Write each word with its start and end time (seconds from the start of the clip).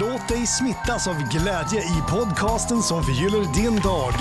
Låt 0.00 0.28
dig 0.28 0.46
smittas 0.46 1.08
av 1.08 1.18
glädje 1.28 1.80
i 1.80 2.02
podcasten 2.10 2.82
som 2.82 3.02
förgyller 3.02 3.44
din 3.54 3.80
dag. 3.80 4.12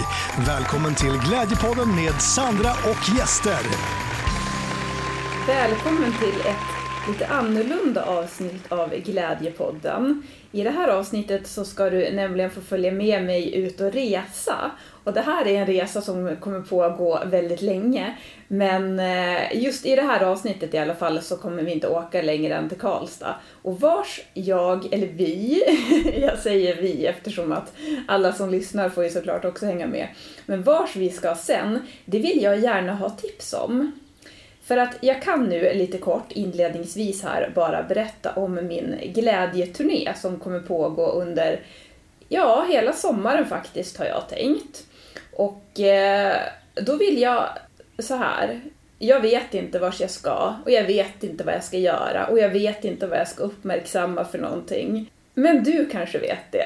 Välkommen 0.47 0.95
till 0.95 1.17
Glädjepodden 1.17 1.95
med 1.95 2.21
Sandra 2.21 2.71
och 2.71 3.17
gäster. 3.17 3.59
Välkommen 5.47 6.13
till 6.13 6.41
ett 6.41 6.80
lite 7.07 7.27
annorlunda 7.27 8.03
avsnitt 8.03 8.71
av 8.71 8.89
Glädjepodden. 8.95 10.23
I 10.51 10.63
det 10.63 10.69
här 10.69 10.87
avsnittet 10.87 11.47
så 11.47 11.65
ska 11.65 11.89
du 11.89 12.11
nämligen 12.11 12.49
få 12.49 12.61
följa 12.61 12.91
med 12.91 13.23
mig 13.23 13.55
ut 13.55 13.81
och 13.81 13.93
resa. 13.93 14.71
Och 15.03 15.13
det 15.13 15.21
här 15.21 15.47
är 15.47 15.59
en 15.59 15.65
resa 15.65 16.01
som 16.01 16.35
kommer 16.35 16.61
pågå 16.61 17.19
väldigt 17.25 17.61
länge. 17.61 18.17
Men 18.47 18.99
eh, 18.99 19.63
just 19.63 19.85
i 19.85 19.95
det 19.95 20.01
här 20.01 20.23
avsnittet 20.23 20.73
i 20.73 20.77
alla 20.77 20.95
fall 20.95 21.21
så 21.21 21.37
kommer 21.37 21.63
vi 21.63 21.71
inte 21.71 21.87
åka 21.87 22.21
längre 22.21 22.53
än 22.55 22.69
till 22.69 22.79
Karlstad. 22.79 23.35
Och 23.61 23.81
vars 23.81 24.21
jag, 24.33 24.93
eller 24.93 25.07
vi, 25.07 25.63
jag 26.21 26.39
säger 26.39 26.81
vi 26.81 27.05
eftersom 27.05 27.51
att 27.51 27.73
alla 28.07 28.33
som 28.33 28.49
lyssnar 28.49 28.89
får 28.89 29.03
ju 29.03 29.09
såklart 29.09 29.45
också 29.45 29.65
hänga 29.65 29.87
med. 29.87 30.07
Men 30.45 30.63
vars 30.63 30.95
vi 30.95 31.09
ska 31.09 31.35
sen, 31.35 31.79
det 32.05 32.19
vill 32.19 32.41
jag 32.41 32.59
gärna 32.59 32.93
ha 32.93 33.09
tips 33.09 33.53
om. 33.53 33.91
För 34.71 34.77
att 34.77 34.97
jag 35.01 35.21
kan 35.21 35.49
nu 35.49 35.73
lite 35.73 35.97
kort 35.97 36.31
inledningsvis 36.31 37.23
här 37.23 37.51
bara 37.55 37.83
berätta 37.83 38.33
om 38.33 38.67
min 38.67 38.99
glädjeturné 39.03 40.13
som 40.15 40.39
kommer 40.39 40.59
pågå 40.59 41.11
under, 41.11 41.59
ja, 42.29 42.65
hela 42.69 42.93
sommaren 42.93 43.45
faktiskt 43.45 43.97
har 43.97 44.05
jag 44.05 44.29
tänkt. 44.29 44.83
Och 45.33 45.79
eh, 45.79 46.35
då 46.73 46.97
vill 46.97 47.21
jag 47.21 47.49
så 47.99 48.15
här. 48.15 48.61
Jag 48.99 49.19
vet 49.19 49.53
inte 49.53 49.79
vart 49.79 49.99
jag 49.99 50.09
ska 50.09 50.55
och 50.65 50.71
jag 50.71 50.83
vet 50.83 51.23
inte 51.23 51.43
vad 51.43 51.53
jag 51.53 51.63
ska 51.63 51.77
göra 51.77 52.27
och 52.27 52.39
jag 52.39 52.49
vet 52.49 52.85
inte 52.85 53.07
vad 53.07 53.19
jag 53.19 53.27
ska 53.27 53.43
uppmärksamma 53.43 54.25
för 54.25 54.37
någonting. 54.37 55.11
Men 55.33 55.63
du 55.63 55.85
kanske 55.85 56.19
vet 56.19 56.51
det. 56.51 56.65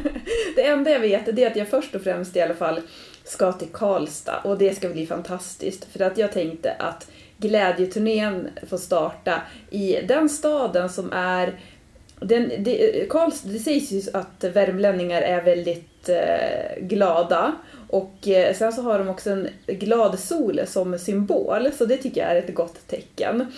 det 0.56 0.66
enda 0.66 0.90
jag 0.90 1.00
vet 1.00 1.28
är 1.28 1.46
att 1.46 1.56
jag 1.56 1.68
först 1.68 1.94
och 1.94 2.02
främst 2.02 2.36
i 2.36 2.40
alla 2.40 2.54
fall 2.54 2.80
ska 3.24 3.52
till 3.52 3.68
Karlstad 3.72 4.40
och 4.44 4.58
det 4.58 4.76
ska 4.76 4.88
bli 4.88 5.06
fantastiskt 5.06 5.92
för 5.92 6.02
att 6.02 6.18
jag 6.18 6.32
tänkte 6.32 6.72
att 6.78 7.10
glädjeturnén 7.38 8.48
får 8.68 8.78
starta 8.78 9.42
i 9.70 10.00
den 10.08 10.28
staden 10.28 10.88
som 10.88 11.12
är 11.12 11.60
den, 12.20 12.52
det, 12.58 13.08
Karls, 13.10 13.42
det 13.42 13.58
sägs 13.58 13.92
ju 13.92 14.02
att 14.12 14.44
värmlänningar 14.44 15.22
är 15.22 15.42
väldigt 15.42 16.08
eh, 16.08 16.80
glada 16.80 17.54
och 17.88 18.28
eh, 18.28 18.54
sen 18.54 18.72
så 18.72 18.82
har 18.82 18.98
de 18.98 19.08
också 19.08 19.30
en 19.30 19.48
glad 19.66 20.18
sol 20.18 20.60
som 20.66 20.98
symbol, 20.98 21.72
så 21.78 21.84
det 21.84 21.96
tycker 21.96 22.20
jag 22.20 22.30
är 22.30 22.42
ett 22.42 22.54
gott 22.54 22.86
tecken. 22.86 23.52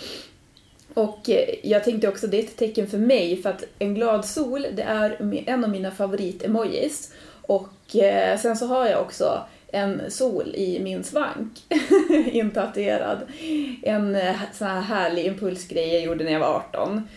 Och 0.93 1.29
eh, 1.29 1.55
jag 1.63 1.83
tänkte 1.83 2.07
också 2.07 2.27
det 2.27 2.39
är 2.39 2.43
ett 2.43 2.57
tecken 2.57 2.87
för 2.87 2.97
mig 2.97 3.41
för 3.41 3.49
att 3.49 3.63
en 3.79 3.95
glad 3.95 4.25
sol 4.25 4.65
det 4.73 4.83
är 4.83 5.17
en 5.45 5.63
av 5.63 5.69
mina 5.69 5.91
favorit-emojis. 5.91 7.13
Och 7.41 7.95
eh, 7.95 8.39
sen 8.39 8.57
så 8.57 8.65
har 8.65 8.87
jag 8.87 9.01
också 9.01 9.41
en 9.71 10.11
sol 10.11 10.55
i 10.55 10.79
min 10.79 11.03
svank 11.03 11.65
intatuerad. 12.31 13.17
En 13.81 14.15
eh, 14.15 14.35
sån 14.53 14.67
här 14.67 14.81
härlig 14.81 15.25
impulsgrej 15.25 15.93
jag 15.93 16.03
gjorde 16.03 16.23
när 16.23 16.31
jag 16.31 16.39
var 16.39 16.55
18 16.55 17.07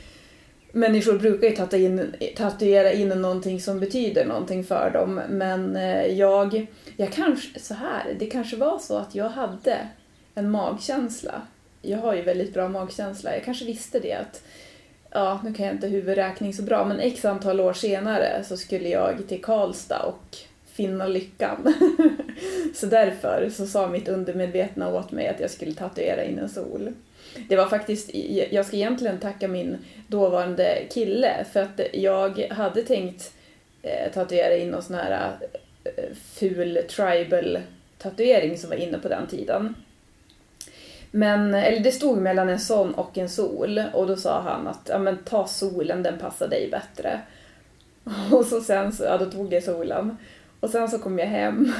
människor 0.75 1.19
brukar 1.19 1.49
ju 1.49 1.57
tatuera 1.57 1.83
in, 1.83 2.15
tatuera 2.37 2.93
in 2.93 3.09
någonting 3.09 3.61
som 3.61 3.81
betyder 3.81 4.25
någonting 4.27 4.65
för 4.65 4.91
dem. 4.91 5.21
Men 5.29 5.77
eh, 5.77 6.07
jag, 6.07 6.67
jag 6.97 7.13
kanske, 7.13 7.61
så 7.61 7.75
här, 7.75 8.17
det 8.19 8.27
kanske 8.27 8.57
var 8.57 8.79
så 8.79 8.97
att 8.97 9.15
jag 9.15 9.29
hade 9.29 9.89
en 10.35 10.51
magkänsla. 10.51 11.43
Jag 11.83 11.99
har 11.99 12.15
ju 12.15 12.23
väldigt 12.23 12.55
bra 12.55 12.69
magkänsla. 12.69 13.35
Jag 13.35 13.45
kanske 13.45 13.65
visste 13.65 14.01
det 14.01 14.13
att, 14.13 14.43
ja, 15.11 15.41
nu 15.45 15.55
kan 15.55 15.67
jag 15.67 15.75
inte 15.75 15.87
huvudräkning 15.89 16.55
så 16.55 16.63
bra, 16.63 16.85
men 16.85 17.01
x 17.01 17.25
antal 17.25 17.61
år 17.61 17.73
senare 17.73 18.45
så 18.45 18.57
skulle 18.57 18.89
jag 18.89 19.29
till 19.29 19.43
Karlstad 19.43 20.03
och 20.03 20.37
finna 20.75 21.07
lyckan. 21.07 21.75
så 22.75 22.87
därför 22.87 23.51
så 23.51 23.67
sa 23.67 23.87
mitt 23.87 24.09
undermedvetna 24.09 24.89
åt 24.89 25.13
mig 25.13 25.29
att 25.29 25.41
jag 25.41 25.51
skulle 25.51 25.75
tatuera 25.75 26.25
in 26.25 26.39
en 26.39 26.49
sol. 26.49 26.93
Det 27.49 27.57
var 27.57 27.67
faktiskt, 27.67 28.11
jag 28.51 28.67
ska 28.67 28.77
egentligen 28.77 29.19
tacka 29.19 29.49
min 29.49 29.79
dåvarande 30.09 30.83
kille 30.91 31.45
för 31.53 31.63
att 31.63 31.81
jag 31.93 32.39
hade 32.51 32.83
tänkt 32.83 33.33
eh, 33.83 34.13
tatuera 34.13 34.57
in 34.57 34.71
någon 34.71 34.83
sån 34.83 34.97
här 34.97 35.37
eh, 35.85 36.05
ful 36.35 36.79
tribal 36.89 37.59
tatuering 37.99 38.59
som 38.59 38.71
var 38.71 38.77
inne 38.77 38.99
på 38.99 39.09
den 39.09 39.27
tiden. 39.27 39.75
Men, 41.11 41.55
eller 41.55 41.81
det 41.81 41.93
stod 41.93 42.19
mellan 42.19 42.49
en 42.49 42.61
sån 42.61 42.95
och 42.95 43.19
en 43.19 43.29
sol 43.29 43.83
och 43.93 44.07
då 44.07 44.17
sa 44.17 44.41
han 44.41 44.67
att 44.67 44.89
ja, 44.89 44.99
men 44.99 45.19
ta 45.25 45.47
solen, 45.47 46.03
den 46.03 46.19
passar 46.19 46.49
dig 46.49 46.69
bättre. 46.71 47.21
Och 48.33 48.47
så 48.47 48.61
sen 48.61 48.93
så, 48.93 49.05
ja 49.05 49.19
då 49.19 49.31
tog 49.31 49.53
jag 49.53 49.63
solen. 49.63 50.17
Och 50.65 50.71
sen 50.71 50.91
så 50.91 50.99
kom 50.99 51.19
jag 51.19 51.27
hem. 51.27 51.73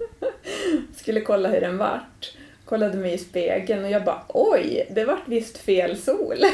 Skulle 0.96 1.20
kolla 1.20 1.48
hur 1.48 1.60
den 1.60 1.78
vart 1.78 2.36
kollade 2.64 2.98
mig 2.98 3.14
i 3.14 3.18
spegeln 3.18 3.84
och 3.84 3.90
jag 3.90 4.04
bara 4.04 4.22
oj, 4.28 4.86
det 4.90 5.04
vart 5.04 5.28
visst 5.28 5.58
fel 5.58 5.96
sol. 5.96 6.36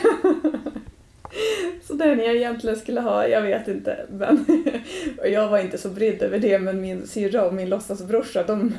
så 1.87 1.95
den 1.95 2.19
jag 2.19 2.37
egentligen 2.37 2.77
skulle 2.77 3.01
ha, 3.01 3.29
jag 3.29 3.43
vet 3.43 3.69
inte. 3.69 4.07
Men 4.11 4.47
och 5.19 5.29
jag 5.29 5.49
var 5.49 5.59
inte 5.59 5.79
så 5.79 5.89
brydd 5.89 6.23
över 6.23 6.39
det, 6.39 6.59
men 6.59 6.81
min 6.81 7.07
syrra 7.07 7.47
och 7.47 7.55
min 7.55 7.69
låtsasbrorsa, 7.69 8.43
de, 8.43 8.75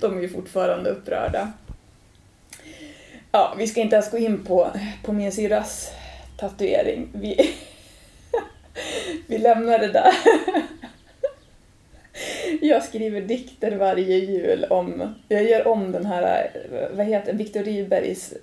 de 0.00 0.18
är 0.18 0.22
ju 0.22 0.28
fortfarande 0.28 0.90
upprörda. 0.90 1.52
Ja, 3.32 3.54
vi 3.58 3.66
ska 3.66 3.80
inte 3.80 3.96
ens 3.96 4.10
gå 4.10 4.18
in 4.18 4.44
på, 4.44 4.70
på 5.04 5.12
min 5.12 5.32
syrras 5.32 5.90
tatuering. 6.36 7.08
Vi, 7.12 7.54
vi 9.26 9.38
lämnar 9.38 9.78
det 9.78 9.92
där. 9.92 10.14
Jag 12.60 12.84
skriver 12.84 13.20
dikter 13.20 13.76
varje 13.76 14.16
jul 14.16 14.64
om, 14.70 15.14
jag 15.28 15.44
gör 15.44 15.68
om 15.68 15.92
den 15.92 16.06
här, 16.06 16.50
vad 16.96 17.06
heter 17.06 17.32
Viktor 17.32 17.62
Rydbergs 17.62 18.34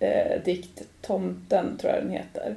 eh, 0.00 0.42
dikt 0.44 0.82
Tomten, 1.00 1.78
tror 1.78 1.92
jag 1.92 2.02
den 2.02 2.10
heter. 2.10 2.54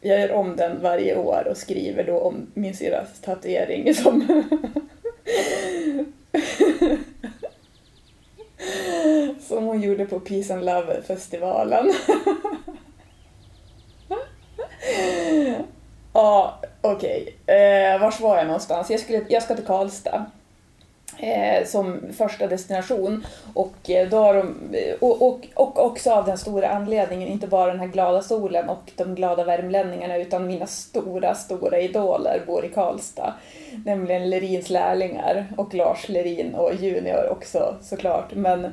Jag 0.00 0.20
gör 0.20 0.32
om 0.32 0.56
den 0.56 0.82
varje 0.82 1.16
år 1.16 1.46
och 1.50 1.56
skriver 1.56 2.04
då 2.04 2.18
om 2.18 2.46
min 2.54 2.74
syrras 2.74 3.20
tatuering 3.20 3.94
som 3.94 4.44
som 9.40 9.64
hon 9.64 9.80
gjorde 9.80 10.06
på 10.06 10.20
Peace 10.20 10.54
and 10.54 10.64
Love-festivalen. 10.64 11.92
ja, 16.12 16.60
okej. 16.80 17.34
Okay. 17.44 17.56
Eh, 17.56 18.00
vars 18.00 18.20
var 18.20 18.36
jag 18.36 18.46
någonstans? 18.46 18.90
Jag, 18.90 19.00
skulle, 19.00 19.24
jag 19.28 19.42
ska 19.42 19.54
till 19.54 19.64
Karlstad 19.64 20.26
eh, 21.16 21.66
som 21.66 22.00
första 22.18 22.46
destination. 22.46 23.26
Och, 23.54 23.90
eh, 23.90 24.08
då 24.08 24.16
har 24.16 24.34
de, 24.34 24.74
eh, 24.74 24.94
och, 25.00 25.22
och, 25.22 25.46
och 25.54 25.86
också 25.86 26.10
av 26.10 26.26
den 26.26 26.38
stora 26.38 26.68
anledningen, 26.68 27.28
inte 27.28 27.46
bara 27.46 27.70
den 27.70 27.80
här 27.80 27.86
glada 27.86 28.22
solen 28.22 28.68
och 28.68 28.92
de 28.96 29.14
glada 29.14 29.44
värmlänningarna 29.44 30.16
utan 30.16 30.46
mina 30.46 30.66
stora, 30.66 31.34
stora 31.34 31.80
idoler 31.80 32.42
bor 32.46 32.64
i 32.64 32.68
Karlstad. 32.68 33.34
Nämligen 33.84 34.30
Lerins 34.30 34.70
lärlingar 34.70 35.46
och 35.56 35.74
Lars 35.74 36.08
Lerin 36.08 36.54
och 36.54 36.74
Junior 36.74 37.28
också 37.30 37.76
såklart. 37.82 38.34
Men 38.34 38.72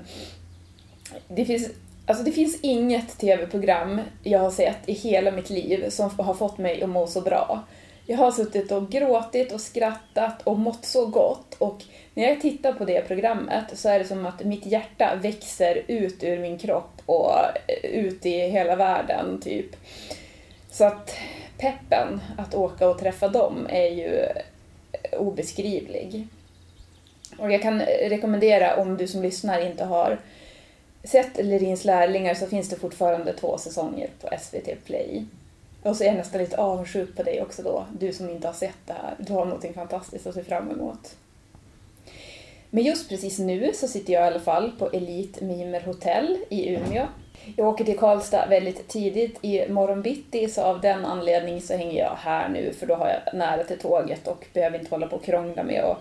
det 1.27 1.45
finns 1.45 1.69
Alltså 2.07 2.23
det 2.23 2.31
finns 2.31 2.59
inget 2.61 3.17
tv-program 3.17 4.01
jag 4.23 4.39
har 4.39 4.51
sett 4.51 4.77
i 4.85 4.93
hela 4.93 5.31
mitt 5.31 5.49
liv 5.49 5.89
som 5.89 6.09
har 6.17 6.33
fått 6.33 6.57
mig 6.57 6.83
att 6.83 6.89
må 6.89 7.07
så 7.07 7.21
bra. 7.21 7.63
Jag 8.05 8.17
har 8.17 8.31
suttit 8.31 8.71
och 8.71 8.89
gråtit 8.89 9.51
och 9.51 9.61
skrattat 9.61 10.41
och 10.43 10.59
mått 10.59 10.85
så 10.85 11.05
gott 11.05 11.55
och 11.57 11.83
när 12.13 12.23
jag 12.23 12.41
tittar 12.41 12.73
på 12.73 12.85
det 12.85 13.07
programmet 13.07 13.65
så 13.73 13.89
är 13.89 13.99
det 13.99 14.05
som 14.05 14.25
att 14.25 14.43
mitt 14.43 14.65
hjärta 14.65 15.15
växer 15.21 15.83
ut 15.87 16.23
ur 16.23 16.39
min 16.39 16.57
kropp 16.57 17.01
och 17.05 17.31
ut 17.83 18.25
i 18.25 18.39
hela 18.39 18.75
världen, 18.75 19.41
typ. 19.41 19.75
Så 20.71 20.85
att 20.85 21.15
peppen 21.57 22.21
att 22.37 22.55
åka 22.55 22.89
och 22.89 22.99
träffa 22.99 23.27
dem 23.27 23.67
är 23.69 23.89
ju 23.89 24.25
obeskrivlig. 25.17 26.27
Och 27.37 27.51
jag 27.51 27.61
kan 27.61 27.81
rekommendera, 27.81 28.75
om 28.75 28.97
du 28.97 29.07
som 29.07 29.21
lyssnar 29.21 29.59
inte 29.59 29.85
har 29.85 30.19
sett 31.03 31.45
Lerins 31.45 31.85
lärlingar, 31.85 32.33
så 32.33 32.47
finns 32.47 32.69
det 32.69 32.75
fortfarande 32.75 33.33
två 33.33 33.57
säsonger 33.57 34.09
på 34.21 34.29
SVT 34.41 34.85
Play. 34.85 35.25
Och 35.85 35.95
så 35.95 36.03
är 36.03 36.07
jag 36.07 36.15
nästan 36.15 36.41
lite 36.41 36.57
avundsjuk 36.57 37.15
på 37.15 37.23
dig 37.23 37.41
också 37.41 37.63
då, 37.63 37.85
du 37.99 38.13
som 38.13 38.29
inte 38.29 38.47
har 38.47 38.53
sett 38.53 38.77
det 38.85 38.93
här. 38.93 39.15
Du 39.17 39.33
har 39.33 39.45
någonting 39.45 39.73
fantastiskt 39.73 40.27
att 40.27 40.35
se 40.35 40.43
fram 40.43 40.71
emot. 40.71 41.15
Men 42.69 42.83
just 42.83 43.09
precis 43.09 43.39
nu 43.39 43.71
så 43.73 43.87
sitter 43.87 44.13
jag 44.13 44.23
i 44.23 44.27
alla 44.27 44.39
fall 44.39 44.71
på 44.79 44.89
Elite 44.89 45.45
Mimer 45.45 45.81
Hotel 45.81 46.37
i 46.49 46.69
Umeå. 46.69 47.07
Jag 47.55 47.67
åker 47.67 47.85
till 47.85 47.97
Karlstad 47.97 48.45
väldigt 48.47 48.87
tidigt 48.87 49.39
i 49.41 49.69
morgonbitti 49.69 50.47
så 50.47 50.61
av 50.61 50.81
den 50.81 51.05
anledningen 51.05 51.61
så 51.61 51.77
hänger 51.77 51.99
jag 51.99 52.15
här 52.15 52.49
nu 52.49 52.73
för 52.73 52.85
då 52.85 52.95
har 52.95 53.07
jag 53.07 53.37
nära 53.37 53.63
till 53.63 53.79
tåget 53.79 54.27
och 54.27 54.45
behöver 54.53 54.79
inte 54.79 54.91
hålla 54.91 55.07
på 55.07 55.15
och 55.15 55.23
krångla 55.23 55.63
med 55.63 55.83
att 55.83 55.97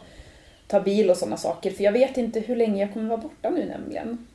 ta 0.66 0.80
bil 0.80 1.10
och 1.10 1.16
sådana 1.16 1.36
saker 1.36 1.70
för 1.70 1.84
jag 1.84 1.92
vet 1.92 2.16
inte 2.16 2.40
hur 2.40 2.56
länge 2.56 2.80
jag 2.80 2.92
kommer 2.92 3.08
vara 3.08 3.20
borta 3.20 3.50
nu 3.50 3.64
nämligen. 3.64 4.26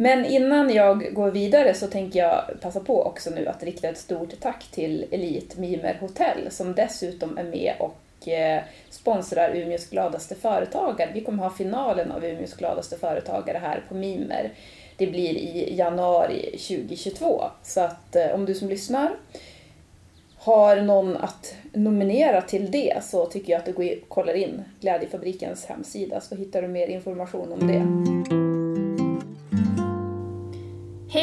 Men 0.00 0.24
innan 0.24 0.70
jag 0.74 1.14
går 1.14 1.30
vidare 1.30 1.74
så 1.74 1.86
tänker 1.86 2.18
jag 2.18 2.44
passa 2.60 2.80
på 2.80 3.02
också 3.02 3.30
nu 3.30 3.46
att 3.46 3.62
rikta 3.62 3.88
ett 3.88 3.98
stort 3.98 4.40
tack 4.40 4.64
till 4.70 5.06
Elite 5.10 5.60
Mimer 5.60 5.96
Hotel 6.00 6.50
som 6.50 6.74
dessutom 6.74 7.38
är 7.38 7.44
med 7.44 7.74
och 7.78 8.28
eh, 8.28 8.62
sponsrar 8.90 9.54
Umeås 9.54 9.90
gladaste 9.90 10.34
företagare. 10.34 11.10
Vi 11.14 11.20
kommer 11.20 11.42
ha 11.42 11.50
finalen 11.50 12.12
av 12.12 12.24
Umeås 12.24 12.54
gladaste 12.54 12.98
företagare 12.98 13.58
här 13.58 13.82
på 13.88 13.94
Mimer. 13.94 14.50
Det 14.96 15.06
blir 15.06 15.36
i 15.36 15.76
januari 15.76 16.50
2022. 16.50 17.44
Så 17.62 17.80
att 17.80 18.16
eh, 18.16 18.30
om 18.34 18.44
du 18.44 18.54
som 18.54 18.68
lyssnar 18.68 19.10
har 20.36 20.76
någon 20.76 21.16
att 21.16 21.54
nominera 21.72 22.42
till 22.42 22.70
det 22.70 22.98
så 23.02 23.26
tycker 23.26 23.52
jag 23.52 23.58
att 23.58 23.66
du 23.66 23.72
går 23.72 23.84
och 24.02 24.08
kollar 24.08 24.34
in 24.34 24.64
Glädjefabrikens 24.80 25.66
hemsida 25.66 26.20
så 26.20 26.34
hittar 26.34 26.62
du 26.62 26.68
mer 26.68 26.86
information 26.86 27.52
om 27.52 27.66
det. 27.68 28.19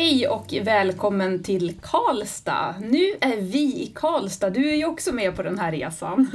Hej 0.08 0.28
och 0.28 0.54
välkommen 0.62 1.44
till 1.44 1.74
Karlstad! 1.82 2.76
Nu 2.82 3.16
är 3.22 3.42
vi 3.42 3.82
i 3.84 3.92
Karlstad, 3.96 4.50
du 4.50 4.70
är 4.70 4.76
ju 4.76 4.86
också 4.86 5.14
med 5.14 5.36
på 5.36 5.44
den 5.44 5.60
här 5.60 5.72
resan. 5.72 6.28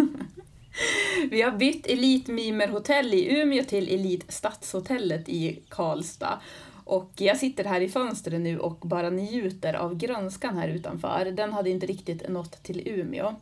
Vi 1.31 1.43
har 1.43 1.53
bytt 1.53 1.87
Elite 1.87 2.33
Mimer 2.33 2.69
Hotel 2.69 3.15
i 3.15 3.41
Umeå 3.41 3.65
till 3.65 3.95
Elite 3.95 4.33
Stadshotellet 4.33 5.29
i 5.29 5.63
Karlstad. 5.69 6.41
Och 6.85 7.13
jag 7.17 7.37
sitter 7.37 7.65
här 7.65 7.81
i 7.81 7.89
fönstret 7.89 8.41
nu 8.41 8.59
och 8.59 8.79
bara 8.83 9.11
njuter 9.11 9.75
av 9.75 9.97
grönskan 9.97 10.59
här 10.59 10.69
utanför. 10.69 11.25
Den 11.25 11.53
hade 11.53 11.71
inte 11.71 11.87
riktigt 11.87 12.29
nått 12.29 12.63
till 12.63 12.89
Umeå. 12.89 13.35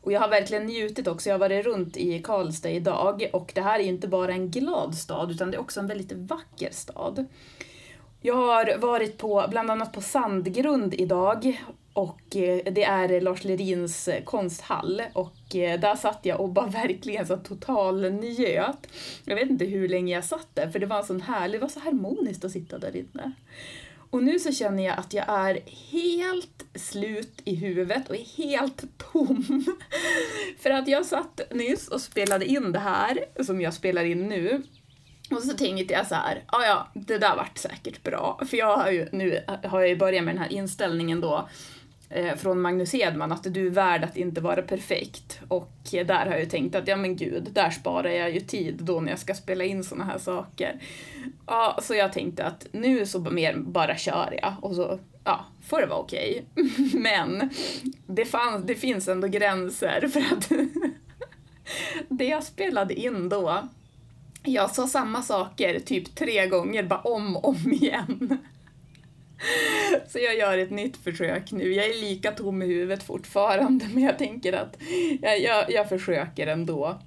Och 0.00 0.12
jag 0.12 0.20
har 0.20 0.28
verkligen 0.28 0.66
njutit 0.66 1.06
också. 1.06 1.28
Jag 1.28 1.34
har 1.34 1.48
varit 1.48 1.66
runt 1.66 1.96
i 1.96 2.18
Karlstad 2.18 2.70
idag 2.70 3.30
och 3.32 3.52
det 3.54 3.62
här 3.62 3.80
är 3.80 3.84
inte 3.84 4.08
bara 4.08 4.32
en 4.32 4.50
glad 4.50 4.94
stad 4.94 5.30
utan 5.30 5.50
det 5.50 5.56
är 5.56 5.60
också 5.60 5.80
en 5.80 5.86
väldigt 5.86 6.12
vacker 6.12 6.70
stad. 6.72 7.26
Jag 8.20 8.34
har 8.34 8.78
varit 8.78 9.18
på, 9.18 9.46
bland 9.50 9.70
annat 9.70 9.92
på 9.92 10.00
Sandgrund 10.00 10.94
idag 10.94 11.60
och 11.92 12.36
eh, 12.36 12.72
det 12.72 12.84
är 12.84 13.20
Lars 13.20 13.44
Lerins 13.44 14.08
konsthall 14.24 15.02
och 15.12 15.56
eh, 15.56 15.80
där 15.80 15.96
satt 15.96 16.20
jag 16.22 16.40
och 16.40 16.48
bara 16.48 16.66
verkligen 16.82 17.26
så 17.26 17.36
total 17.36 18.10
njöt. 18.12 18.86
Jag 19.24 19.36
vet 19.36 19.50
inte 19.50 19.64
hur 19.64 19.88
länge 19.88 20.14
jag 20.14 20.24
satt 20.24 20.48
där 20.54 20.70
för 20.70 20.78
det 20.78 20.86
var 20.86 21.02
så 21.02 21.18
härlig, 21.18 21.60
det 21.60 21.62
var 21.62 21.68
så 21.68 21.80
harmoniskt 21.80 22.44
att 22.44 22.52
sitta 22.52 22.78
där 22.78 22.96
inne. 22.96 23.32
Och 24.10 24.22
nu 24.22 24.38
så 24.38 24.52
känner 24.52 24.84
jag 24.84 24.98
att 24.98 25.12
jag 25.12 25.24
är 25.28 25.60
helt 25.90 26.64
slut 26.74 27.40
i 27.44 27.54
huvudet 27.54 28.08
och 28.08 28.16
är 28.16 28.36
helt 28.36 28.84
tom. 29.12 29.64
för 30.58 30.70
att 30.70 30.88
jag 30.88 31.06
satt 31.06 31.40
nyss 31.50 31.88
och 31.88 32.00
spelade 32.00 32.44
in 32.44 32.72
det 32.72 32.78
här, 32.78 33.18
som 33.44 33.60
jag 33.60 33.74
spelar 33.74 34.04
in 34.04 34.28
nu, 34.28 34.62
och 35.30 35.42
så 35.42 35.56
tänkte 35.56 35.94
jag 35.94 36.06
så 36.06 36.14
här, 36.14 36.42
ja 36.52 36.66
ja, 36.66 36.88
det 36.94 37.18
där 37.18 37.36
vart 37.36 37.58
säkert 37.58 38.02
bra. 38.02 38.40
För 38.50 38.56
jag 38.56 38.76
har 38.76 38.90
ju, 38.90 39.08
nu 39.12 39.44
har 39.64 39.80
jag 39.80 39.88
ju 39.88 39.96
börjat 39.96 40.24
med 40.24 40.34
den 40.34 40.42
här 40.42 40.52
inställningen 40.52 41.20
då 41.20 41.48
eh, 42.10 42.36
från 42.36 42.60
Magnus 42.60 42.92
Hedman 42.92 43.32
att 43.32 43.54
du 43.54 43.66
är 43.66 43.70
värd 43.70 44.04
att 44.04 44.16
inte 44.16 44.40
vara 44.40 44.62
perfekt. 44.62 45.40
Och 45.48 45.72
där 45.90 46.26
har 46.26 46.30
jag 46.30 46.40
ju 46.40 46.46
tänkt 46.46 46.74
att 46.74 46.88
ja 46.88 46.96
men 46.96 47.16
gud, 47.16 47.48
där 47.52 47.70
sparar 47.70 48.10
jag 48.10 48.30
ju 48.30 48.40
tid 48.40 48.74
då 48.80 49.00
när 49.00 49.10
jag 49.10 49.18
ska 49.18 49.34
spela 49.34 49.64
in 49.64 49.84
såna 49.84 50.04
här 50.04 50.18
saker. 50.18 50.80
Ja, 51.46 51.78
så 51.82 51.94
jag 51.94 52.12
tänkte 52.12 52.44
att 52.44 52.66
nu 52.72 53.06
så 53.06 53.20
mer 53.20 53.56
bara 53.56 53.96
kör 53.96 54.38
jag 54.42 54.54
och 54.60 54.74
så 54.74 54.98
ja, 55.24 55.44
får 55.68 55.80
det 55.80 55.86
vara 55.86 55.98
okej. 55.98 56.46
Okay. 56.52 56.70
Men 57.00 57.50
det, 58.06 58.24
fanns, 58.24 58.66
det 58.66 58.74
finns 58.74 59.08
ändå 59.08 59.28
gränser 59.28 60.08
för 60.08 60.20
att 60.20 60.48
det 62.08 62.24
jag 62.24 62.42
spelade 62.42 62.94
in 62.94 63.28
då 63.28 63.68
jag 64.46 64.70
sa 64.70 64.86
samma 64.86 65.22
saker 65.22 65.80
typ 65.80 66.14
tre 66.14 66.46
gånger, 66.46 66.82
bara 66.82 67.00
om 67.00 67.36
och 67.36 67.48
om 67.48 67.72
igen. 67.72 68.38
Så 70.08 70.18
jag 70.18 70.36
gör 70.36 70.58
ett 70.58 70.70
nytt 70.70 70.96
försök 70.96 71.52
nu. 71.52 71.72
Jag 71.72 71.86
är 71.86 72.00
lika 72.00 72.32
tom 72.32 72.62
i 72.62 72.66
huvudet 72.66 73.02
fortfarande, 73.02 73.84
men 73.94 74.02
jag 74.02 74.18
tänker 74.18 74.52
att 74.52 74.76
jag, 75.22 75.40
jag, 75.40 75.70
jag 75.70 75.88
försöker 75.88 76.46
ändå. 76.46 76.98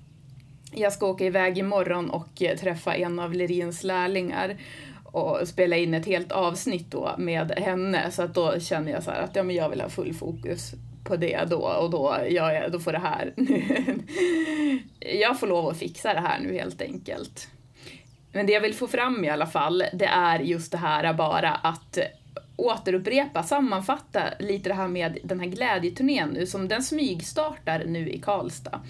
Jag 0.71 0.93
ska 0.93 1.07
åka 1.07 1.25
iväg 1.25 1.57
imorgon 1.57 2.09
och 2.09 2.35
träffa 2.35 2.95
en 2.95 3.19
av 3.19 3.33
Lerins 3.33 3.83
lärlingar 3.83 4.57
och 5.03 5.47
spela 5.47 5.77
in 5.77 5.93
ett 5.93 6.05
helt 6.05 6.31
avsnitt 6.31 6.91
då 6.91 7.15
med 7.17 7.51
henne, 7.51 8.11
så 8.11 8.21
att 8.21 8.33
då 8.33 8.59
känner 8.59 8.91
jag 8.91 9.03
så 9.03 9.11
att 9.11 9.35
ja, 9.35 9.43
men 9.43 9.55
jag 9.55 9.69
vill 9.69 9.81
ha 9.81 9.89
full 9.89 10.13
fokus 10.13 10.73
på 11.03 11.15
det 11.15 11.45
då 11.49 11.57
och 11.57 11.89
då, 11.89 12.17
ja, 12.29 12.69
då 12.69 12.79
får 12.79 12.91
det 12.91 12.99
här 12.99 13.33
Jag 15.19 15.39
får 15.39 15.47
lov 15.47 15.67
att 15.67 15.77
fixa 15.77 16.13
det 16.13 16.19
här 16.19 16.39
nu 16.39 16.53
helt 16.53 16.81
enkelt. 16.81 17.47
Men 18.31 18.45
det 18.45 18.53
jag 18.53 18.61
vill 18.61 18.73
få 18.73 18.87
fram 18.87 19.25
i 19.25 19.29
alla 19.29 19.47
fall, 19.47 19.83
det 19.93 20.05
är 20.05 20.39
just 20.39 20.71
det 20.71 20.77
här 20.77 21.13
bara 21.13 21.55
att 21.55 21.99
återupprepa, 22.55 23.43
sammanfatta 23.43 24.23
lite 24.39 24.69
det 24.69 24.75
här 24.75 24.87
med 24.87 25.17
den 25.23 25.39
här 25.39 25.47
glädjeturnén 25.47 26.29
nu, 26.29 26.45
som 26.45 26.67
den 26.67 26.83
smygstartar 26.83 27.83
nu 27.85 28.09
i 28.09 28.19
Karlstad. 28.19 28.81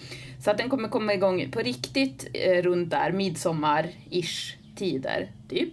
Så 0.43 0.51
att 0.51 0.57
den 0.57 0.69
kommer 0.69 0.89
komma 0.89 1.13
igång 1.13 1.51
på 1.51 1.59
riktigt 1.59 2.27
eh, 2.33 2.61
runt 2.61 2.89
där 2.89 3.11
midsommar-ish 3.11 4.55
tider, 4.75 5.31
typ. 5.49 5.71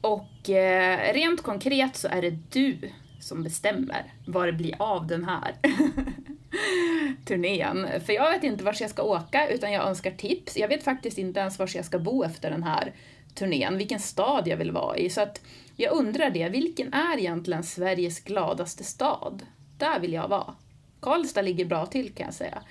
Och 0.00 0.50
eh, 0.50 1.12
rent 1.14 1.42
konkret 1.42 1.96
så 1.96 2.08
är 2.08 2.22
det 2.22 2.38
du 2.50 2.78
som 3.20 3.42
bestämmer 3.42 4.12
vad 4.26 4.48
det 4.48 4.52
blir 4.52 4.74
av 4.78 5.06
den 5.06 5.24
här 5.24 5.54
turnén. 7.24 7.86
För 8.06 8.12
jag 8.12 8.30
vet 8.30 8.44
inte 8.44 8.64
vart 8.64 8.80
jag 8.80 8.90
ska 8.90 9.02
åka, 9.02 9.48
utan 9.48 9.72
jag 9.72 9.88
önskar 9.88 10.10
tips. 10.10 10.56
Jag 10.56 10.68
vet 10.68 10.84
faktiskt 10.84 11.18
inte 11.18 11.40
ens 11.40 11.58
var 11.58 11.70
jag 11.74 11.84
ska 11.84 11.98
bo 11.98 12.24
efter 12.24 12.50
den 12.50 12.62
här 12.62 12.92
turnén, 13.34 13.78
vilken 13.78 14.00
stad 14.00 14.48
jag 14.48 14.56
vill 14.56 14.72
vara 14.72 14.96
i. 14.96 15.10
Så 15.10 15.20
att 15.20 15.40
jag 15.76 15.92
undrar 15.92 16.30
det, 16.30 16.48
vilken 16.48 16.92
är 16.92 17.18
egentligen 17.18 17.64
Sveriges 17.64 18.20
gladaste 18.20 18.84
stad? 18.84 19.42
Där 19.78 20.00
vill 20.00 20.12
jag 20.12 20.28
vara. 20.28 20.54
Karlstad 21.00 21.42
ligger 21.42 21.64
bra 21.64 21.86
till 21.86 22.12
kan 22.14 22.26
jag 22.26 22.34
säga. 22.34 22.62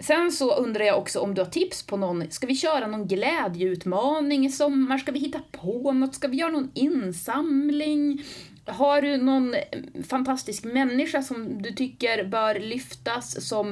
Sen 0.00 0.32
så 0.32 0.54
undrar 0.54 0.84
jag 0.84 0.98
också 0.98 1.20
om 1.20 1.34
du 1.34 1.40
har 1.40 1.50
tips 1.50 1.86
på 1.86 1.96
någon, 1.96 2.30
ska 2.30 2.46
vi 2.46 2.56
köra 2.56 2.86
någon 2.86 3.08
glädjeutmaning 3.08 4.46
i 4.46 4.50
sommar? 4.50 4.98
Ska 4.98 5.12
vi 5.12 5.18
hitta 5.18 5.40
på 5.52 5.92
något? 5.92 6.14
Ska 6.14 6.28
vi 6.28 6.36
göra 6.36 6.52
någon 6.52 6.70
insamling? 6.74 8.24
Har 8.66 9.02
du 9.02 9.16
någon 9.16 9.54
fantastisk 10.08 10.64
människa 10.64 11.22
som 11.22 11.62
du 11.62 11.72
tycker 11.72 12.24
bör 12.24 12.54
lyftas 12.54 13.48
som 13.48 13.70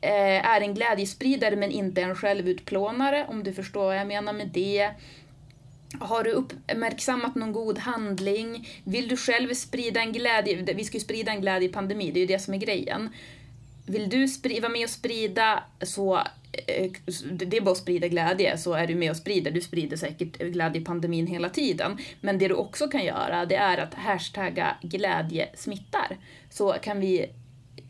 eh, 0.00 0.46
är 0.46 0.60
en 0.60 0.74
glädjespridare 0.74 1.56
men 1.56 1.70
inte 1.70 2.02
en 2.02 2.16
självutplånare, 2.16 3.26
om 3.28 3.42
du 3.42 3.52
förstår 3.52 3.84
vad 3.84 3.98
jag 3.98 4.06
menar 4.06 4.32
med 4.32 4.48
det? 4.48 4.90
Har 6.00 6.24
du 6.24 6.30
uppmärksammat 6.30 7.34
någon 7.34 7.52
god 7.52 7.78
handling? 7.78 8.68
Vill 8.84 9.08
du 9.08 9.16
själv 9.16 9.54
sprida 9.54 10.00
en 10.00 10.12
glädje? 10.12 10.74
Vi 10.74 10.84
ska 10.84 10.96
ju 10.96 11.04
sprida 11.04 11.32
en 11.32 11.40
glädje 11.40 11.68
i 11.68 11.72
pandemi, 11.72 12.10
det 12.10 12.18
är 12.18 12.20
ju 12.20 12.26
det 12.26 12.38
som 12.38 12.54
är 12.54 12.58
grejen. 12.58 13.10
Vill 13.86 14.08
du 14.08 14.26
vara 14.60 14.72
med 14.72 14.84
och 14.84 14.90
sprida 14.90 15.64
så 15.82 16.22
Eh, 16.66 16.90
det 17.32 17.56
är 17.56 17.60
bara 17.60 17.70
att 17.70 17.76
sprida 17.76 18.08
glädje 18.08 18.58
så 18.58 18.72
är 18.72 18.86
du 18.86 18.94
med 18.94 19.10
och 19.10 19.16
sprider. 19.16 19.50
Du 19.50 19.60
sprider 19.60 19.96
säkert 19.96 20.38
glädje 20.38 20.80
i 20.80 20.84
pandemin 20.84 21.26
hela 21.26 21.48
tiden. 21.48 21.98
Men 22.20 22.38
det 22.38 22.48
du 22.48 22.54
också 22.54 22.88
kan 22.88 23.04
göra 23.04 23.46
det 23.46 23.56
är 23.56 23.78
att 23.78 23.94
hashtagga 23.94 24.76
glädje 24.82 25.48
smittar. 25.54 26.16
Så 26.50 26.72
kan 26.72 27.00
vi 27.00 27.26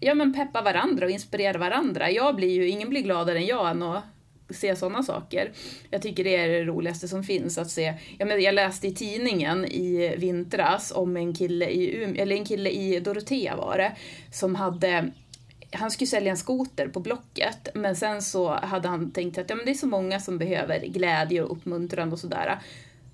ja, 0.01 0.15
men 0.15 0.35
peppa 0.35 0.63
varandra 0.63 1.05
och 1.07 1.11
inspirera 1.11 1.59
varandra. 1.59 2.11
Jag 2.11 2.37
blir 2.37 2.51
ju, 2.51 2.69
ingen 2.69 2.91
blir 2.91 3.03
gladare 3.03 3.39
än 3.39 3.47
jag 3.47 3.71
än 3.71 3.83
att 3.83 4.05
se 4.51 4.77
sådana 4.77 5.03
saker. 5.03 5.53
Jag 5.91 6.03
tycker 6.03 6.25
det 6.25 6.37
är 6.37 6.49
det 6.49 6.65
roligaste 6.65 7.09
som 7.09 7.25
finns 7.25 7.59
att 7.59 7.71
se. 7.71 7.95
Jag, 8.19 8.29
men, 8.29 8.43
jag 8.43 8.55
läste 8.55 8.89
i 8.89 8.95
tidningen 8.95 9.65
i 9.65 10.17
vintras 10.19 10.93
om 10.97 11.17
en 11.17 11.35
kille 11.35 11.69
i, 11.69 12.05
eller 12.19 12.37
en 12.37 12.45
kille 12.45 12.71
i 12.71 13.01
Dorotea 13.01 13.57
var 13.57 13.79
det, 13.79 13.93
som 14.33 14.55
hade 14.55 15.13
han 15.73 15.91
skulle 15.91 16.09
sälja 16.09 16.31
en 16.31 16.37
skoter 16.37 16.89
på 16.89 17.01
Blocket, 17.01 17.69
men 17.75 17.97
sen 17.97 18.23
så 18.23 18.55
hade 18.55 18.89
han 18.89 19.11
tänkt 19.11 19.39
att 19.39 19.51
ja, 19.51 19.57
men 19.57 19.65
det 19.65 19.71
är 19.71 19.75
så 19.75 19.87
många 19.87 20.21
som 20.21 20.39
behöver 20.39 20.81
glädje 20.81 21.43
och 21.43 21.53
uppmuntran 21.53 22.13
och 22.13 22.19
sådär. 22.19 22.59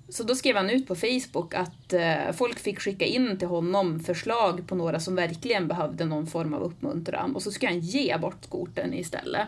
Så 0.09 0.23
då 0.23 0.35
skrev 0.35 0.55
han 0.55 0.69
ut 0.69 0.87
på 0.87 0.95
Facebook 0.95 1.53
att 1.53 1.93
eh, 1.93 2.31
folk 2.33 2.59
fick 2.59 2.79
skicka 2.79 3.05
in 3.05 3.37
till 3.37 3.47
honom 3.47 3.99
förslag 3.99 4.67
på 4.67 4.75
några 4.75 4.99
som 4.99 5.15
verkligen 5.15 5.67
behövde 5.67 6.05
någon 6.05 6.27
form 6.27 6.53
av 6.53 6.61
uppmuntran 6.61 7.35
och 7.35 7.43
så 7.43 7.51
skulle 7.51 7.71
han 7.71 7.79
ge 7.79 8.17
bort 8.17 8.43
skotern 8.43 8.93
istället. 8.93 9.47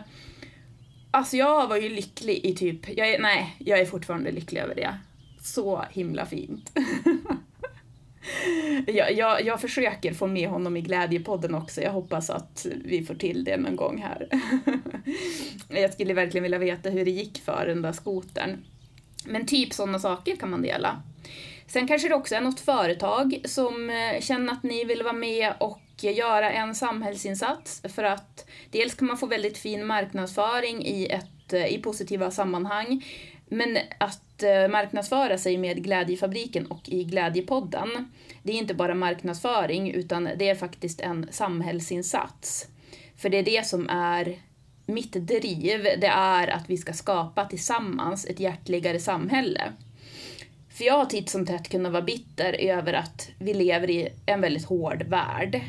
Alltså 1.10 1.36
jag 1.36 1.68
var 1.68 1.76
ju 1.76 1.88
lycklig 1.88 2.44
i 2.44 2.54
typ, 2.54 2.96
jag 2.96 3.08
är, 3.08 3.18
nej, 3.18 3.56
jag 3.58 3.80
är 3.80 3.86
fortfarande 3.86 4.30
lycklig 4.30 4.60
över 4.60 4.74
det. 4.74 4.98
Så 5.40 5.84
himla 5.90 6.26
fint. 6.26 6.72
jag, 8.86 9.12
jag, 9.12 9.44
jag 9.44 9.60
försöker 9.60 10.14
få 10.14 10.26
med 10.26 10.48
honom 10.48 10.76
i 10.76 10.80
Glädjepodden 10.80 11.54
också. 11.54 11.80
Jag 11.80 11.92
hoppas 11.92 12.30
att 12.30 12.66
vi 12.84 13.04
får 13.04 13.14
till 13.14 13.44
det 13.44 13.56
någon 13.56 13.76
gång 13.76 13.98
här. 13.98 14.28
jag 15.82 15.92
skulle 15.92 16.14
verkligen 16.14 16.42
vilja 16.42 16.58
veta 16.58 16.90
hur 16.90 17.04
det 17.04 17.10
gick 17.10 17.38
för 17.44 17.66
den 17.66 17.82
där 17.82 17.92
skotern. 17.92 18.64
Men 19.24 19.46
typ 19.46 19.72
sådana 19.72 19.98
saker 19.98 20.36
kan 20.36 20.50
man 20.50 20.62
dela. 20.62 21.02
Sen 21.66 21.88
kanske 21.88 22.08
det 22.08 22.14
också 22.14 22.34
är 22.34 22.40
något 22.40 22.60
företag 22.60 23.40
som 23.44 23.90
eh, 23.90 24.20
känner 24.20 24.52
att 24.52 24.62
ni 24.62 24.84
vill 24.84 25.02
vara 25.02 25.12
med 25.12 25.54
och 25.60 25.80
göra 26.00 26.52
en 26.52 26.74
samhällsinsats 26.74 27.82
för 27.94 28.04
att 28.04 28.48
dels 28.70 28.94
kan 28.94 29.08
man 29.08 29.18
få 29.18 29.26
väldigt 29.26 29.58
fin 29.58 29.86
marknadsföring 29.86 30.84
i, 30.84 31.06
ett, 31.06 31.52
eh, 31.52 31.66
i 31.66 31.78
positiva 31.78 32.30
sammanhang 32.30 33.04
men 33.46 33.78
att 33.98 34.42
eh, 34.42 34.68
marknadsföra 34.68 35.38
sig 35.38 35.58
med 35.58 35.84
Glädjefabriken 35.84 36.66
och 36.66 36.88
i 36.88 37.04
Glädjepodden, 37.04 38.12
det 38.42 38.52
är 38.52 38.56
inte 38.56 38.74
bara 38.74 38.94
marknadsföring 38.94 39.90
utan 39.90 40.28
det 40.36 40.48
är 40.48 40.54
faktiskt 40.54 41.00
en 41.00 41.26
samhällsinsats. 41.30 42.68
För 43.16 43.28
det 43.28 43.36
är 43.36 43.42
det 43.42 43.66
som 43.66 43.88
är 43.88 44.38
mitt 44.86 45.12
driv, 45.12 45.82
det 45.82 46.06
är 46.06 46.48
att 46.48 46.70
vi 46.70 46.76
ska 46.76 46.92
skapa 46.92 47.44
tillsammans 47.44 48.26
ett 48.26 48.40
hjärtligare 48.40 48.98
samhälle. 48.98 49.72
För 50.68 50.84
jag 50.84 50.98
har 50.98 51.06
titt 51.06 51.30
som 51.30 51.46
tätt 51.46 51.68
kunnat 51.68 51.92
vara 51.92 52.02
bitter 52.02 52.52
över 52.52 52.92
att 52.92 53.30
vi 53.38 53.54
lever 53.54 53.90
i 53.90 54.08
en 54.26 54.40
väldigt 54.40 54.64
hård 54.64 55.02
värld. 55.02 55.60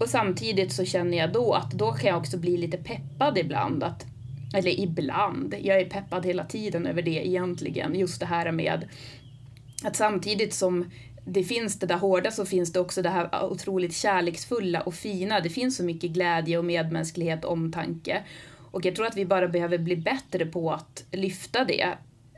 Och 0.00 0.08
samtidigt 0.08 0.72
så 0.72 0.84
känner 0.84 1.18
jag 1.18 1.32
då 1.32 1.52
att 1.52 1.70
då 1.70 1.92
kan 1.92 2.10
jag 2.10 2.18
också 2.18 2.38
bli 2.38 2.56
lite 2.56 2.76
peppad 2.76 3.38
ibland. 3.38 3.82
Att, 3.82 4.06
eller 4.54 4.80
ibland, 4.80 5.54
jag 5.62 5.80
är 5.80 5.84
peppad 5.84 6.26
hela 6.26 6.44
tiden 6.44 6.86
över 6.86 7.02
det 7.02 7.26
egentligen. 7.26 7.94
Just 7.94 8.20
det 8.20 8.26
här 8.26 8.52
med 8.52 8.88
att 9.84 9.96
samtidigt 9.96 10.54
som 10.54 10.90
det 11.24 11.44
finns 11.44 11.78
det 11.78 11.86
där 11.86 11.96
hårda 11.96 12.30
så 12.30 12.46
finns 12.46 12.72
det 12.72 12.80
också 12.80 13.02
det 13.02 13.08
här 13.08 13.44
otroligt 13.44 13.94
kärleksfulla 13.94 14.80
och 14.80 14.94
fina. 14.94 15.40
Det 15.40 15.50
finns 15.50 15.76
så 15.76 15.84
mycket 15.84 16.10
glädje 16.10 16.58
och 16.58 16.64
medmänsklighet 16.64 17.44
och 17.44 17.52
omtanke. 17.52 18.22
Och 18.70 18.84
jag 18.84 18.96
tror 18.96 19.06
att 19.06 19.16
vi 19.16 19.26
bara 19.26 19.48
behöver 19.48 19.78
bli 19.78 19.96
bättre 19.96 20.46
på 20.46 20.72
att 20.72 21.04
lyfta 21.10 21.64
det 21.64 21.92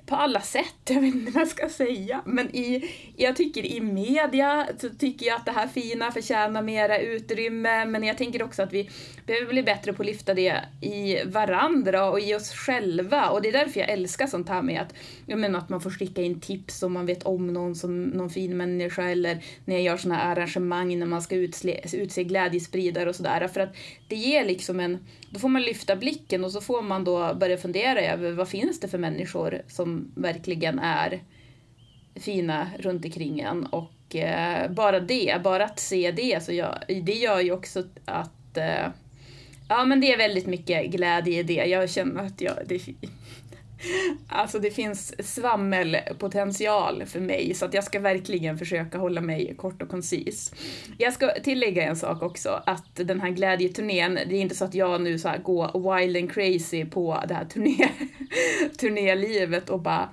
på 0.08 0.16
alla 0.16 0.40
sätt, 0.40 0.74
jag 0.88 1.00
vet 1.00 1.14
inte 1.14 1.32
vad 1.32 1.40
jag 1.40 1.48
ska 1.48 1.68
säga. 1.68 2.22
Men 2.24 2.56
i, 2.56 2.90
jag 3.16 3.36
tycker 3.36 3.66
i 3.66 3.80
media 3.80 4.66
så 4.78 4.88
tycker 4.88 5.26
jag 5.26 5.36
att 5.36 5.46
det 5.46 5.52
här 5.52 5.68
fina 5.68 6.12
förtjänar 6.12 6.62
mera 6.62 6.98
utrymme, 6.98 7.84
men 7.84 8.02
jag 8.02 8.18
tänker 8.18 8.42
också 8.42 8.62
att 8.62 8.72
vi 8.72 8.90
behöver 9.26 9.52
bli 9.52 9.62
bättre 9.62 9.92
på 9.92 10.02
att 10.02 10.06
lyfta 10.06 10.34
det 10.34 10.62
i 10.80 11.24
varandra 11.24 12.10
och 12.10 12.20
i 12.20 12.34
oss 12.34 12.52
själva. 12.52 13.28
Och 13.28 13.42
det 13.42 13.48
är 13.48 13.52
därför 13.52 13.80
jag 13.80 13.88
älskar 13.88 14.26
sånt 14.26 14.48
här 14.48 14.62
med 14.62 14.80
att, 14.80 14.94
jag 15.26 15.38
menar, 15.38 15.58
att 15.58 15.68
man 15.68 15.80
får 15.80 15.90
skicka 15.90 16.22
in 16.22 16.40
tips 16.40 16.82
om 16.82 16.92
man 16.92 17.06
vet 17.06 17.22
om 17.22 17.52
någon 17.52 17.74
som 17.74 18.04
någon 18.04 18.30
fin 18.30 18.56
människa 18.56 19.02
eller 19.02 19.44
när 19.64 19.74
jag 19.74 19.84
gör 19.84 19.96
såna 19.96 20.14
här 20.14 20.32
arrangemang 20.32 20.98
när 20.98 21.06
man 21.06 21.22
ska 21.22 21.36
utse, 21.36 21.80
utse 21.92 22.24
glädjespridare 22.24 23.08
och 23.08 23.16
sådär. 23.16 23.48
För 23.48 23.60
att 23.60 23.76
det 24.08 24.16
ger 24.16 24.44
liksom 24.44 24.80
en, 24.80 24.98
då 25.30 25.38
får 25.38 25.48
man 25.48 25.62
lyfta 25.62 25.96
blicken 25.96 26.44
och 26.44 26.52
så 26.52 26.60
får 26.60 26.82
man 26.82 27.04
då 27.04 27.34
börja 27.34 27.56
fundera 27.56 28.00
över 28.00 28.32
vad 28.32 28.48
finns 28.48 28.80
det 28.80 28.88
för 28.88 28.98
människor 28.98 29.62
som 29.68 29.97
verkligen 30.14 30.78
är 30.78 31.22
fina 32.14 32.70
runt 32.78 33.04
omkring 33.04 33.40
en 33.40 33.66
och 33.66 34.16
eh, 34.16 34.70
bara 34.70 35.00
det, 35.00 35.40
bara 35.44 35.64
att 35.64 35.80
se 35.80 36.10
det, 36.10 36.44
så 36.44 36.52
jag, 36.52 36.78
det 36.88 37.14
gör 37.14 37.40
ju 37.40 37.52
också 37.52 37.84
att 38.04 38.56
eh, 38.56 38.86
ja 39.68 39.84
men 39.84 40.00
det 40.00 40.12
är 40.12 40.18
väldigt 40.18 40.46
mycket 40.46 40.90
glädje 40.90 41.40
i 41.40 41.42
det. 41.42 41.64
Jag 41.64 41.90
känner 41.90 42.24
att 42.24 42.40
jag, 42.40 42.54
det, 42.66 42.80
Alltså 44.28 44.58
det 44.58 44.70
finns 44.70 45.28
svammelpotential 45.34 47.04
för 47.06 47.20
mig 47.20 47.54
så 47.54 47.64
att 47.64 47.74
jag 47.74 47.84
ska 47.84 48.00
verkligen 48.00 48.58
försöka 48.58 48.98
hålla 48.98 49.20
mig 49.20 49.54
kort 49.56 49.82
och 49.82 49.88
koncis. 49.88 50.54
Jag 50.98 51.12
ska 51.12 51.30
tillägga 51.30 51.82
en 51.82 51.96
sak 51.96 52.22
också, 52.22 52.62
att 52.66 52.94
den 52.94 53.20
här 53.20 53.30
glädjeturnén, 53.30 54.14
det 54.14 54.36
är 54.36 54.40
inte 54.40 54.54
så 54.54 54.64
att 54.64 54.74
jag 54.74 55.00
nu 55.00 55.18
så 55.18 55.32
går 55.42 55.96
wild 55.96 56.16
and 56.16 56.32
crazy 56.32 56.84
på 56.84 57.24
det 57.28 57.34
här 57.34 57.44
turné, 57.44 57.88
turnélivet 58.78 59.70
och 59.70 59.80
bara 59.80 60.08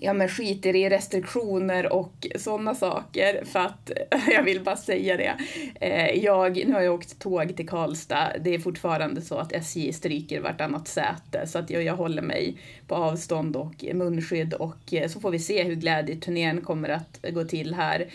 ja 0.00 0.12
men 0.12 0.28
skiter 0.28 0.76
i 0.76 0.88
restriktioner 0.88 1.92
och 1.92 2.26
sådana 2.36 2.74
saker 2.74 3.44
för 3.44 3.58
att 3.58 3.90
jag 4.28 4.42
vill 4.42 4.64
bara 4.64 4.76
säga 4.76 5.16
det. 5.16 5.36
Eh, 5.80 6.24
jag, 6.24 6.56
nu 6.66 6.72
har 6.72 6.80
jag 6.80 6.94
åkt 6.94 7.18
tåg 7.18 7.56
till 7.56 7.68
Karlstad. 7.68 8.32
Det 8.40 8.54
är 8.54 8.58
fortfarande 8.58 9.20
så 9.22 9.38
att 9.38 9.52
SJ 9.52 9.92
stryker 9.92 10.40
vartannat 10.40 10.88
säte 10.88 11.46
så 11.46 11.58
att 11.58 11.70
jag, 11.70 11.82
jag 11.82 11.96
håller 11.96 12.22
mig 12.22 12.56
på 12.86 12.94
avstånd 12.94 13.56
och 13.56 13.84
munskydd 13.94 14.54
och 14.54 14.94
eh, 14.94 15.08
så 15.08 15.20
får 15.20 15.30
vi 15.30 15.38
se 15.38 15.64
hur 15.64 15.74
glädjeturnén 15.74 16.60
kommer 16.60 16.88
att 16.88 17.20
gå 17.32 17.44
till 17.44 17.74
här 17.74 18.08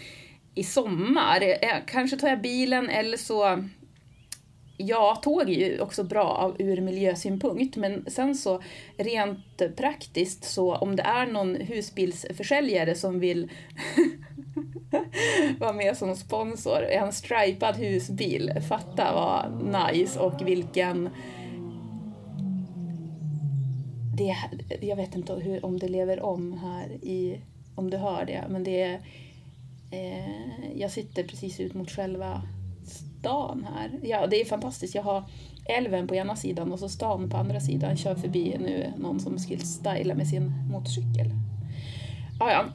i 0.56 0.64
sommar. 0.64 1.42
Eh, 1.42 1.78
kanske 1.88 2.18
tar 2.18 2.28
jag 2.28 2.42
bilen 2.42 2.90
eller 2.90 3.18
så 3.18 3.64
Ja, 4.78 5.20
tåg 5.24 5.42
är 5.42 5.70
ju 5.70 5.82
också 5.82 6.04
bra 6.04 6.56
ur 6.60 6.82
miljösynpunkt, 6.82 7.76
men 7.76 8.06
sen 8.08 8.36
så 8.36 8.62
rent 8.98 9.76
praktiskt 9.76 10.44
så 10.44 10.76
om 10.76 10.96
det 10.96 11.04
är 11.04 11.26
någon 11.26 11.56
husbilsförsäljare 11.56 12.96
som 12.96 13.20
vill 13.20 13.52
vara 15.60 15.74
med 15.74 15.98
som 15.98 16.16
sponsor, 16.16 16.84
en 16.84 17.14
stripad 17.14 17.76
husbil, 17.76 18.52
fatta 18.70 19.14
vad 19.14 19.64
nice 19.64 20.20
och 20.20 20.48
vilken 20.48 21.10
det, 24.18 24.36
jag 24.82 24.96
vet 24.96 25.16
inte 25.16 25.34
hur, 25.34 25.66
om 25.66 25.80
det 25.80 25.88
lever 25.88 26.24
om 26.24 26.54
här 26.54 26.90
i, 26.92 27.42
om 27.76 27.90
du 27.90 27.98
hör 27.98 28.26
det, 28.26 28.44
men 28.50 28.64
det 28.64 28.82
är, 28.82 29.02
eh, 29.92 30.80
jag 30.80 30.92
sitter 30.92 31.24
precis 31.24 31.60
ut 31.60 31.74
mot 31.74 31.92
själva 31.92 32.42
stan 32.88 33.68
här. 33.76 34.00
Ja, 34.04 34.28
det 34.28 34.42
är 34.42 34.46
fantastiskt. 34.46 34.96
Jag 34.96 35.04
har 35.04 35.24
älven 35.66 36.08
på 36.08 36.16
ena 36.16 36.36
sidan 36.36 36.72
och 36.72 36.80
så 36.80 36.90
stan 36.90 37.30
på 37.30 37.38
andra 37.38 37.60
sidan. 37.60 37.90
Jag 37.90 38.00
kör 38.00 38.16
förbi 38.16 38.58
nu 38.60 38.94
någon 38.98 39.20
som 39.20 39.40
skulle 39.40 39.60
styla 39.60 40.16
med 40.16 40.28
sin 40.28 40.52
motorcykel. 40.72 41.32
Ja, 42.40 42.52
ja. 42.52 42.66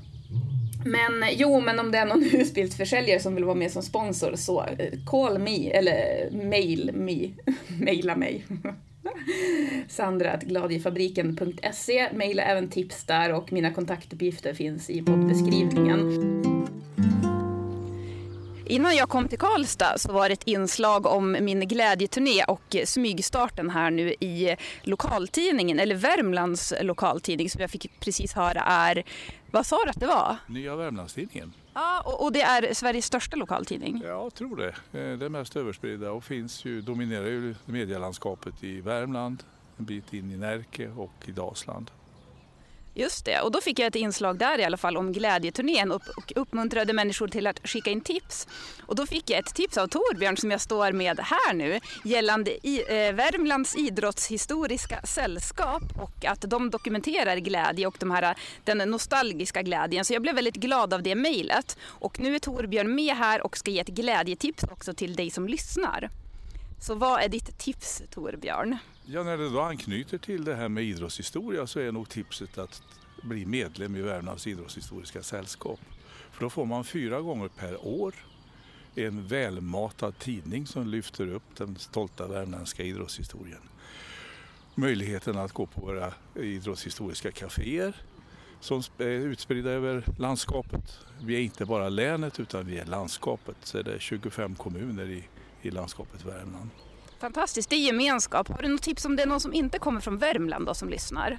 Men 0.84 1.24
jo, 1.32 1.60
men 1.60 1.78
om 1.78 1.90
det 1.90 1.98
är 1.98 2.06
någon 2.06 2.22
husbilsförsäljare 2.32 3.20
som 3.20 3.34
vill 3.34 3.44
vara 3.44 3.54
med 3.54 3.72
som 3.72 3.82
sponsor 3.82 4.34
så 4.36 4.64
eh, 4.64 4.98
call 5.06 5.38
me, 5.38 5.70
eller 5.70 6.28
mail 6.30 6.90
me, 6.94 7.28
maila 7.84 8.16
mig. 8.16 8.44
Sandra.gladjefabriken.se 9.88 12.08
Maila 12.12 12.42
även 12.42 12.68
tips 12.68 13.04
där 13.04 13.32
och 13.32 13.52
mina 13.52 13.70
kontaktuppgifter 13.70 14.54
finns 14.54 14.90
i 14.90 15.02
poddbeskrivningen. 15.02 16.38
Innan 18.68 18.96
jag 18.96 19.08
kom 19.08 19.28
till 19.28 19.38
Karlstad 19.38 19.98
så 19.98 20.12
var 20.12 20.28
det 20.28 20.32
ett 20.32 20.42
inslag 20.48 21.06
om 21.06 21.37
min 21.40 21.68
glädjeturné 21.68 22.44
och 22.44 22.76
smygstarten 22.84 23.70
här 23.70 23.90
nu 23.90 24.14
i 24.20 24.56
lokaltidningen, 24.82 25.80
eller 25.80 25.94
Värmlands 25.94 26.75
lokaltidning 26.82 27.50
som 27.50 27.60
jag 27.60 27.70
fick 27.70 28.00
precis 28.00 28.32
höra 28.32 28.60
är, 28.60 29.02
vad 29.50 29.66
sa 29.66 29.84
du 29.84 29.90
att 29.90 30.00
det 30.00 30.06
var? 30.06 30.37
Nya 30.46 30.76
Värmlandstidningen. 30.76 31.52
Ja, 31.75 32.02
och, 32.06 32.25
och 32.25 32.32
det 32.32 32.42
är 32.42 32.75
Sveriges 32.75 33.04
största 33.04 33.37
lokaltidning? 33.37 34.02
Ja, 34.04 34.08
jag 34.08 34.34
tror 34.34 34.56
det. 34.56 34.68
Eh, 34.68 35.18
det 35.18 35.25
är 35.25 35.28
mest 35.28 35.56
överspridda 35.56 36.10
och 36.10 36.25
finns 36.25 36.64
ju, 36.64 36.80
dominerar 36.80 37.26
ju 37.26 37.54
medielandskapet 37.64 38.64
i 38.64 38.80
Värmland, 38.80 39.42
en 39.78 39.84
bit 39.84 40.12
in 40.12 40.30
i 40.30 40.37
Närke 40.37 40.90
och 40.96 41.12
i 41.26 41.30
Dalsland. 41.30 41.90
Just 42.99 43.25
det, 43.25 43.40
och 43.40 43.52
då 43.52 43.61
fick 43.61 43.78
jag 43.78 43.87
ett 43.87 43.95
inslag 43.95 44.38
där 44.38 44.59
i 44.59 44.64
alla 44.64 44.76
fall 44.76 44.97
om 44.97 45.12
glädjeturnén 45.12 45.93
och 45.93 46.02
uppmuntrade 46.37 46.93
människor 46.93 47.28
till 47.28 47.47
att 47.47 47.69
skicka 47.69 47.90
in 47.90 48.00
tips. 48.00 48.49
Och 48.87 48.97
då 48.97 49.07
fick 49.07 49.31
jag 49.31 49.38
ett 49.38 49.55
tips 49.55 49.78
av 49.78 49.87
Torbjörn 49.87 50.37
som 50.37 50.50
jag 50.50 50.61
står 50.61 50.93
med 50.93 51.21
här 51.21 51.55
nu 51.55 51.81
gällande 52.05 52.67
i, 52.67 52.81
eh, 52.81 53.14
Värmlands 53.14 53.76
idrottshistoriska 53.76 55.02
sällskap 55.02 55.83
och 56.02 56.25
att 56.25 56.40
de 56.40 56.71
dokumenterar 56.71 57.37
glädje 57.37 57.87
och 57.87 57.97
de 58.00 58.11
här, 58.11 58.37
den 58.64 58.78
nostalgiska 58.78 59.62
glädjen. 59.62 60.05
Så 60.05 60.12
jag 60.12 60.23
blev 60.23 60.35
väldigt 60.35 60.57
glad 60.57 60.95
av 60.95 61.02
det 61.02 61.14
mejlet. 61.14 61.76
Och 61.85 62.21
nu 62.21 62.35
är 62.35 62.38
Torbjörn 62.38 62.95
med 62.95 63.17
här 63.17 63.43
och 63.43 63.57
ska 63.57 63.71
ge 63.71 63.81
ett 63.81 63.88
glädjetips 63.88 64.64
också 64.64 64.95
till 64.95 65.17
dig 65.17 65.31
som 65.31 65.49
lyssnar. 65.49 66.11
Så 66.81 66.95
vad 66.95 67.23
är 67.23 67.28
ditt 67.28 67.59
tips 67.59 68.02
Torbjörn? 68.11 68.78
Ja, 69.11 69.23
när 69.23 69.37
det 69.37 69.49
då 69.49 69.61
anknyter 69.61 70.19
till 70.19 70.45
det 70.45 70.55
här 70.55 70.69
med 70.69 70.85
idrottshistoria 70.85 71.67
så 71.67 71.81
är 71.81 71.93
nog 71.93 72.09
tipset 72.09 72.59
att 72.59 72.83
bli 73.22 73.46
medlem 73.46 73.96
i 73.96 74.02
Värmlands 74.02 74.46
idrottshistoriska 74.46 75.22
sällskap. 75.22 75.80
För 76.32 76.40
då 76.40 76.50
får 76.50 76.64
man 76.64 76.84
fyra 76.84 77.20
gånger 77.20 77.48
per 77.48 77.87
år 77.87 78.14
en 78.94 79.26
välmatad 79.26 80.18
tidning 80.18 80.66
som 80.66 80.87
lyfter 80.87 81.32
upp 81.32 81.56
den 81.56 81.76
stolta 81.76 82.26
värmländska 82.26 82.82
idrottshistorien. 82.82 83.60
Möjligheten 84.75 85.38
att 85.38 85.52
gå 85.52 85.66
på 85.66 85.80
våra 85.80 86.12
idrottshistoriska 86.34 87.30
kaféer 87.30 87.96
som 88.60 88.82
är 88.98 89.04
utspridda 89.04 89.70
över 89.70 90.04
landskapet. 90.18 90.98
Vi 91.22 91.34
är 91.34 91.40
inte 91.40 91.64
bara 91.64 91.88
länet 91.88 92.40
utan 92.40 92.66
vi 92.66 92.78
är 92.78 92.87
landskapet. 92.87 93.56
Så 93.62 93.82
det 93.82 93.94
är 93.94 93.98
25 93.98 94.54
kommuner 94.54 95.10
i, 95.10 95.25
i 95.62 95.70
landskapet 95.70 96.25
Värmland. 96.25 96.70
Fantastiskt, 97.18 97.70
det 97.70 97.76
är 97.76 97.87
gemenskap. 97.87 98.48
Har 98.48 98.62
du 98.62 98.68
något 98.68 98.82
tips 98.82 99.04
om 99.04 99.16
det 99.16 99.22
är 99.22 99.26
någon 99.26 99.40
som 99.40 99.54
inte 99.54 99.78
kommer 99.78 100.00
från 100.00 100.18
Värmland 100.18 100.66
då, 100.66 100.75
som 100.75 100.88
lyssnar? 100.88 101.38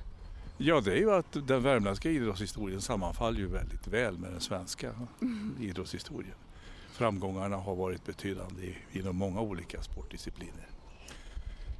Ja, 0.61 0.81
det 0.81 0.91
är 0.91 0.97
ju 0.97 1.11
att 1.11 1.47
den 1.47 1.63
värmländska 1.63 2.09
idrottshistorien 2.09 2.81
sammanfaller 2.81 3.39
ju 3.39 3.47
väldigt 3.47 3.87
väl 3.87 4.17
med 4.17 4.31
den 4.31 4.41
svenska 4.41 4.91
mm. 5.21 5.55
idrottshistorien. 5.59 6.35
Framgångarna 6.91 7.57
har 7.57 7.75
varit 7.75 8.05
betydande 8.05 8.73
inom 8.91 9.15
många 9.15 9.41
olika 9.41 9.81
sportdiscipliner. 9.81 10.67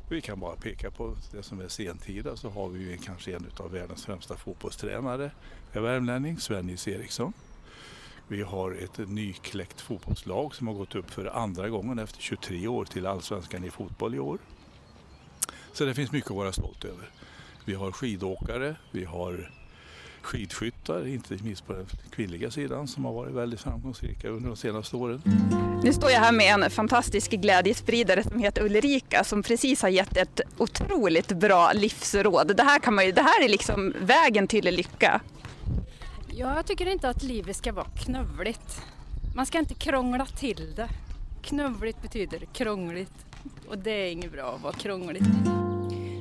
Vi 0.09 0.21
kan 0.21 0.39
bara 0.39 0.55
peka 0.55 0.91
på 0.91 1.15
det 1.31 1.43
som 1.43 1.61
är 1.61 1.67
sentida 1.67 2.35
så 2.35 2.49
har 2.49 2.69
vi 2.69 2.79
ju 2.79 2.97
kanske 2.97 3.35
en 3.35 3.45
av 3.57 3.71
världens 3.71 4.05
främsta 4.05 4.35
fotbollstränare, 4.35 5.31
en 5.71 5.83
värmlänning, 5.83 6.39
Sven-Nils 6.39 6.87
Eriksson. 6.87 7.33
Vi 8.27 8.41
har 8.41 8.71
ett 8.71 9.09
nykläckt 9.09 9.81
fotbollslag 9.81 10.55
som 10.55 10.67
har 10.67 10.73
gått 10.73 10.95
upp 10.95 11.11
för 11.11 11.25
andra 11.25 11.69
gången 11.69 11.99
efter 11.99 12.21
23 12.21 12.67
år 12.67 12.85
till 12.85 13.05
allsvenskan 13.05 13.63
i 13.63 13.69
fotboll 13.69 14.15
i 14.15 14.19
år. 14.19 14.39
Så 15.73 15.85
det 15.85 15.93
finns 15.93 16.11
mycket 16.11 16.31
att 16.31 16.37
vara 16.37 16.51
stolt 16.51 16.85
över. 16.85 17.09
Vi 17.69 17.75
har 17.75 17.91
skidåkare, 17.91 18.75
vi 18.91 19.05
har 19.05 19.51
skidskyttar, 20.21 21.07
inte 21.07 21.37
minst 21.43 21.67
på 21.67 21.73
den 21.73 21.85
kvinnliga 22.11 22.51
sidan 22.51 22.87
som 22.87 23.05
har 23.05 23.13
varit 23.13 23.33
väldigt 23.33 23.59
framgångsrika 23.59 24.29
under 24.29 24.47
de 24.47 24.57
senaste 24.57 24.95
åren. 24.95 25.21
Nu 25.83 25.93
står 25.93 26.11
jag 26.11 26.19
här 26.19 26.31
med 26.31 26.63
en 26.63 26.69
fantastisk 26.71 27.31
glädjespridare 27.31 28.23
som 28.23 28.39
heter 28.39 28.61
Ulrika 28.61 29.23
som 29.23 29.43
precis 29.43 29.81
har 29.81 29.89
gett 29.89 30.17
ett 30.17 30.41
otroligt 30.57 31.31
bra 31.31 31.71
livsråd. 31.73 32.55
Det 32.57 32.63
här, 32.63 32.79
kan 32.79 32.95
man 32.95 33.05
ju, 33.05 33.11
det 33.11 33.21
här 33.21 33.43
är 33.43 33.49
liksom 33.49 33.93
vägen 34.01 34.47
till 34.47 34.65
lycka. 34.65 35.21
Ja, 36.27 36.55
jag 36.55 36.65
tycker 36.65 36.85
inte 36.85 37.09
att 37.09 37.23
livet 37.23 37.55
ska 37.55 37.73
vara 37.73 37.87
knövligt. 38.05 38.81
Man 39.35 39.45
ska 39.45 39.59
inte 39.59 39.73
krångla 39.73 40.25
till 40.25 40.73
det. 40.75 40.89
Knövligt 41.41 42.01
betyder 42.01 42.39
krångligt 42.53 43.25
och 43.67 43.77
det 43.77 43.91
är 43.91 44.11
inget 44.11 44.31
bra 44.31 44.55
att 44.55 44.61
vara 44.61 44.73
krångligt. 44.73 45.23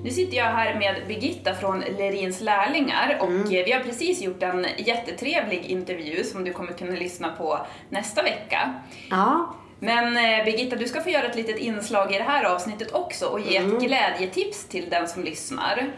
Nu 0.05 0.11
sitter 0.11 0.37
jag 0.37 0.45
här 0.45 0.79
med 0.79 1.07
Birgitta 1.09 1.55
från 1.55 1.81
Lerins 1.81 2.41
lärlingar 2.41 3.19
och 3.21 3.29
mm. 3.29 3.49
vi 3.49 3.73
har 3.73 3.81
precis 3.81 4.23
gjort 4.23 4.43
en 4.43 4.67
jättetrevlig 4.79 5.65
intervju 5.65 6.25
som 6.25 6.45
du 6.45 6.53
kommer 6.53 6.73
kunna 6.73 6.93
lyssna 6.93 7.29
på 7.29 7.59
nästa 7.91 8.23
vecka. 8.23 8.75
Ja. 9.11 9.55
Men 9.81 10.17
eh, 10.17 10.45
Birgitta, 10.45 10.77
du 10.77 10.87
ska 10.87 11.01
få 11.01 11.11
göra 11.11 11.27
ett 11.27 11.37
litet 11.37 11.59
inslag 11.59 12.15
i 12.15 12.19
det 12.19 12.25
här 12.25 12.45
avsnittet 12.45 12.95
också 12.95 13.27
och 13.27 13.41
ge 13.41 13.57
mm. 13.57 13.77
ett 13.77 13.83
glädjetips 13.83 14.69
till 14.69 14.91
den 14.91 15.09
som 15.09 15.23
lyssnar. 15.25 15.91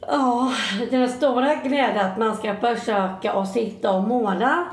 Ja, 0.00 0.52
den 0.90 1.08
stora 1.08 1.54
glädjen 1.54 2.06
att 2.06 2.18
man 2.18 2.36
ska 2.36 2.56
försöka 2.56 3.32
att 3.32 3.52
sitta 3.52 3.90
och 3.90 4.02
måla 4.02 4.66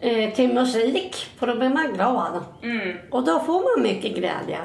eh, 0.00 0.34
till 0.34 0.54
musik, 0.54 1.26
för 1.38 1.46
då 1.46 1.56
blir 1.56 1.68
man 1.68 1.92
glad. 1.92 2.44
Mm. 2.62 2.96
Och 3.10 3.24
då 3.24 3.40
får 3.40 3.76
man 3.76 3.82
mycket 3.82 4.16
glädje. 4.16 4.58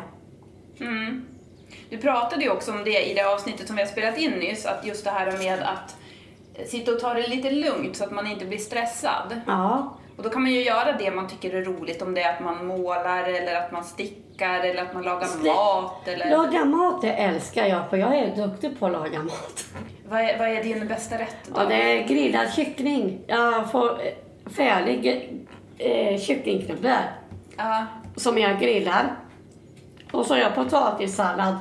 Mm. 0.79 1.32
Du 1.93 1.99
pratade 1.99 2.43
ju 2.43 2.49
också 2.49 2.71
om 2.71 2.83
det 2.83 3.11
i 3.11 3.13
det 3.13 3.23
avsnittet 3.23 3.67
som 3.67 3.75
vi 3.75 3.81
har 3.81 3.89
spelat 3.89 4.17
in 4.17 4.31
nyss, 4.31 4.65
att 4.65 4.85
just 4.85 5.03
det 5.03 5.09
här 5.09 5.37
med 5.37 5.59
att 5.63 5.95
sitta 6.69 6.91
och 6.91 6.99
ta 6.99 7.13
det 7.13 7.27
lite 7.27 7.51
lugnt 7.51 7.95
så 7.95 8.03
att 8.03 8.11
man 8.11 8.27
inte 8.27 8.45
blir 8.45 8.57
stressad. 8.57 9.41
Ja. 9.47 9.97
Och 10.17 10.23
då 10.23 10.29
kan 10.29 10.41
man 10.41 10.51
ju 10.51 10.63
göra 10.63 10.91
det 10.99 11.11
man 11.11 11.27
tycker 11.27 11.55
är 11.55 11.63
roligt, 11.63 12.01
om 12.01 12.13
det 12.13 12.21
är 12.21 12.33
att 12.33 12.39
man 12.39 12.65
målar 12.65 13.23
eller 13.23 13.55
att 13.55 13.71
man 13.71 13.83
stickar 13.83 14.59
eller 14.59 14.81
att 14.81 14.93
man 14.93 15.03
lagar 15.03 15.21
St 15.23 15.47
mat. 15.47 16.07
Eller... 16.07 16.29
Laga 16.29 16.65
mat 16.65 17.01
det 17.01 17.13
älskar 17.13 17.65
jag, 17.65 17.89
för 17.89 17.97
jag 17.97 18.17
är 18.17 18.35
duktig 18.35 18.79
på 18.79 18.85
att 18.85 18.91
laga 18.91 19.23
mat. 19.23 19.65
Vad 20.09 20.21
är, 20.21 20.39
vad 20.39 20.47
är 20.47 20.63
din 20.63 20.87
bästa 20.87 21.15
rätt 21.15 21.37
då? 21.47 21.61
Ja, 21.61 21.65
det 21.65 21.99
är 21.99 22.07
grillad 22.07 22.53
kyckling. 22.53 23.19
Jag 23.27 23.71
får 23.71 24.01
färdig 24.45 25.33
eh, 25.77 26.19
kycklingknubbor 26.19 26.89
uh. 27.59 27.83
som 28.15 28.37
jag 28.37 28.59
grillar. 28.59 29.15
Och 30.13 30.25
så 30.25 30.33
har 30.33 30.41
jag 30.41 30.55
potatissallad 30.55 31.55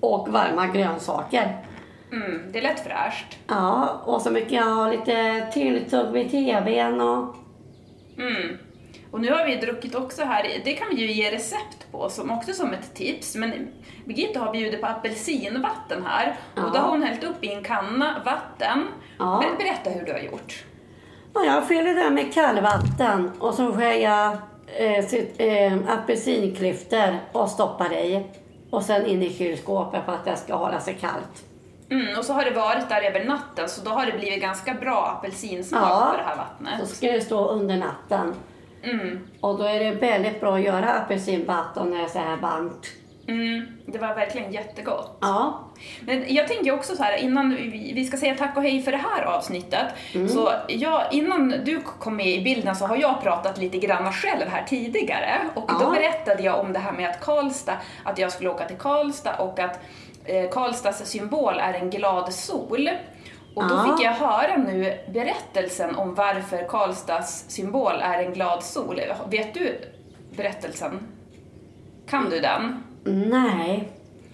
och 0.00 0.28
varma 0.28 0.66
grönsaker. 0.66 1.66
Mm, 2.12 2.52
det 2.52 2.58
är 2.58 2.62
lätt 2.62 2.84
fräscht. 2.84 3.38
Ja, 3.46 4.02
och 4.04 4.22
så 4.22 4.30
mycket 4.30 4.52
jag 4.52 4.64
har 4.64 4.90
lite 4.90 5.46
tilltugg 5.52 6.12
vid 6.12 6.30
tvn 6.30 7.00
och... 7.00 7.36
Mm. 8.18 8.58
Och 9.10 9.20
nu 9.20 9.32
har 9.32 9.46
vi 9.46 9.56
druckit 9.56 9.94
också 9.94 10.24
här, 10.24 10.60
det 10.64 10.72
kan 10.72 10.88
vi 10.90 10.96
ju 10.96 11.12
ge 11.12 11.30
recept 11.30 11.92
på 11.92 12.08
som 12.08 12.30
också 12.30 12.52
som 12.52 12.72
ett 12.72 12.94
tips, 12.94 13.36
men 13.36 13.68
Birgitta 14.04 14.40
har 14.40 14.52
bjudit 14.52 14.80
på 14.80 14.86
apelsinvatten 14.86 16.06
här 16.06 16.36
ja. 16.54 16.64
och 16.64 16.72
då 16.72 16.78
har 16.78 16.90
hon 16.90 17.02
hällt 17.02 17.24
upp 17.24 17.44
i 17.44 17.52
en 17.52 17.64
kanna 17.64 18.22
vatten. 18.24 18.86
Ja. 19.18 19.44
Berätta 19.58 19.90
hur 19.90 20.06
du 20.06 20.12
har 20.12 20.20
gjort. 20.20 20.64
Ja, 21.34 21.44
jag 21.44 21.68
fyller 21.68 21.94
det 21.94 22.10
med 22.10 22.34
kallvatten 22.34 23.30
och 23.38 23.54
så 23.54 23.72
skär 23.72 23.92
jag 23.92 24.36
eh, 24.76 25.46
eh, 25.46 25.78
apelsinklyftor 25.88 27.18
och 27.32 27.48
stoppar 27.48 27.92
i. 27.92 28.24
Och 28.70 28.82
sen 28.82 29.06
in 29.06 29.22
i 29.22 29.30
kylskåpet 29.30 30.04
för 30.04 30.12
att 30.12 30.24
det 30.24 30.36
ska 30.36 30.54
hålla 30.54 30.80
sig 30.80 30.94
kallt. 30.94 31.44
Mm, 31.90 32.18
och 32.18 32.24
så 32.24 32.32
har 32.32 32.44
det 32.44 32.50
varit 32.50 32.88
där 32.88 33.02
över 33.02 33.24
natten 33.24 33.68
så 33.68 33.84
då 33.84 33.90
har 33.90 34.06
det 34.06 34.12
blivit 34.12 34.40
ganska 34.40 34.74
bra 34.74 35.16
apelsinsmak 35.18 35.82
ja, 35.82 36.08
på 36.10 36.16
det 36.16 36.22
här 36.22 36.36
vattnet. 36.36 36.88
så 36.88 36.94
ska 36.94 37.12
det 37.12 37.20
stå 37.20 37.48
under 37.48 37.76
natten. 37.76 38.34
Mm. 38.82 39.18
Och 39.40 39.58
då 39.58 39.64
är 39.64 39.80
det 39.80 39.90
väldigt 39.90 40.40
bra 40.40 40.54
att 40.54 40.62
göra 40.62 40.92
apelsinvatten 40.92 41.90
när 41.90 41.98
det 41.98 42.04
är 42.04 42.08
så 42.08 42.18
här 42.18 42.36
varmt. 42.36 42.86
Mm, 43.30 43.66
det 43.86 43.98
var 43.98 44.14
verkligen 44.14 44.52
jättegott. 44.52 45.18
Ja. 45.20 45.64
Men 46.00 46.34
jag 46.34 46.48
tänker 46.48 46.72
också 46.72 46.96
så 46.96 47.02
här, 47.02 47.16
innan 47.16 47.56
vi 47.94 48.04
ska 48.04 48.16
säga 48.16 48.34
tack 48.34 48.56
och 48.56 48.62
hej 48.62 48.82
för 48.82 48.92
det 48.92 48.98
här 49.14 49.22
avsnittet, 49.22 49.86
mm. 50.14 50.28
så 50.28 50.52
jag, 50.68 51.02
innan 51.10 51.54
du 51.64 51.80
kom 51.80 52.16
med 52.16 52.26
i 52.26 52.42
bilden 52.42 52.76
så 52.76 52.86
har 52.86 52.96
jag 52.96 53.22
pratat 53.22 53.58
lite 53.58 53.78
grann 53.78 54.12
själv 54.12 54.48
här 54.48 54.64
tidigare 54.68 55.40
och 55.54 55.64
ja. 55.68 55.76
då 55.80 55.90
berättade 55.90 56.42
jag 56.42 56.60
om 56.60 56.72
det 56.72 56.78
här 56.78 56.92
med 56.92 57.10
att 57.10 57.20
Karlstad, 57.20 57.76
att 58.04 58.18
jag 58.18 58.32
skulle 58.32 58.50
åka 58.50 58.64
till 58.64 58.76
Karlstad 58.76 59.36
och 59.36 59.58
att 59.58 59.80
eh, 60.24 60.50
Karlstads 60.50 61.10
symbol 61.10 61.54
är 61.60 61.74
en 61.74 61.90
glad 61.90 62.32
sol. 62.32 62.90
Och 63.54 63.68
då 63.68 63.82
fick 63.82 64.06
jag 64.06 64.12
höra 64.12 64.56
nu 64.56 64.98
berättelsen 65.12 65.94
om 65.94 66.14
varför 66.14 66.68
Karlstads 66.68 67.44
symbol 67.48 67.92
är 68.02 68.22
en 68.22 68.32
glad 68.32 68.62
sol. 68.62 69.00
Vet 69.30 69.54
du 69.54 69.80
berättelsen? 70.36 70.98
Kan 72.08 72.30
du 72.30 72.40
den? 72.40 72.82
Nej. 73.04 73.88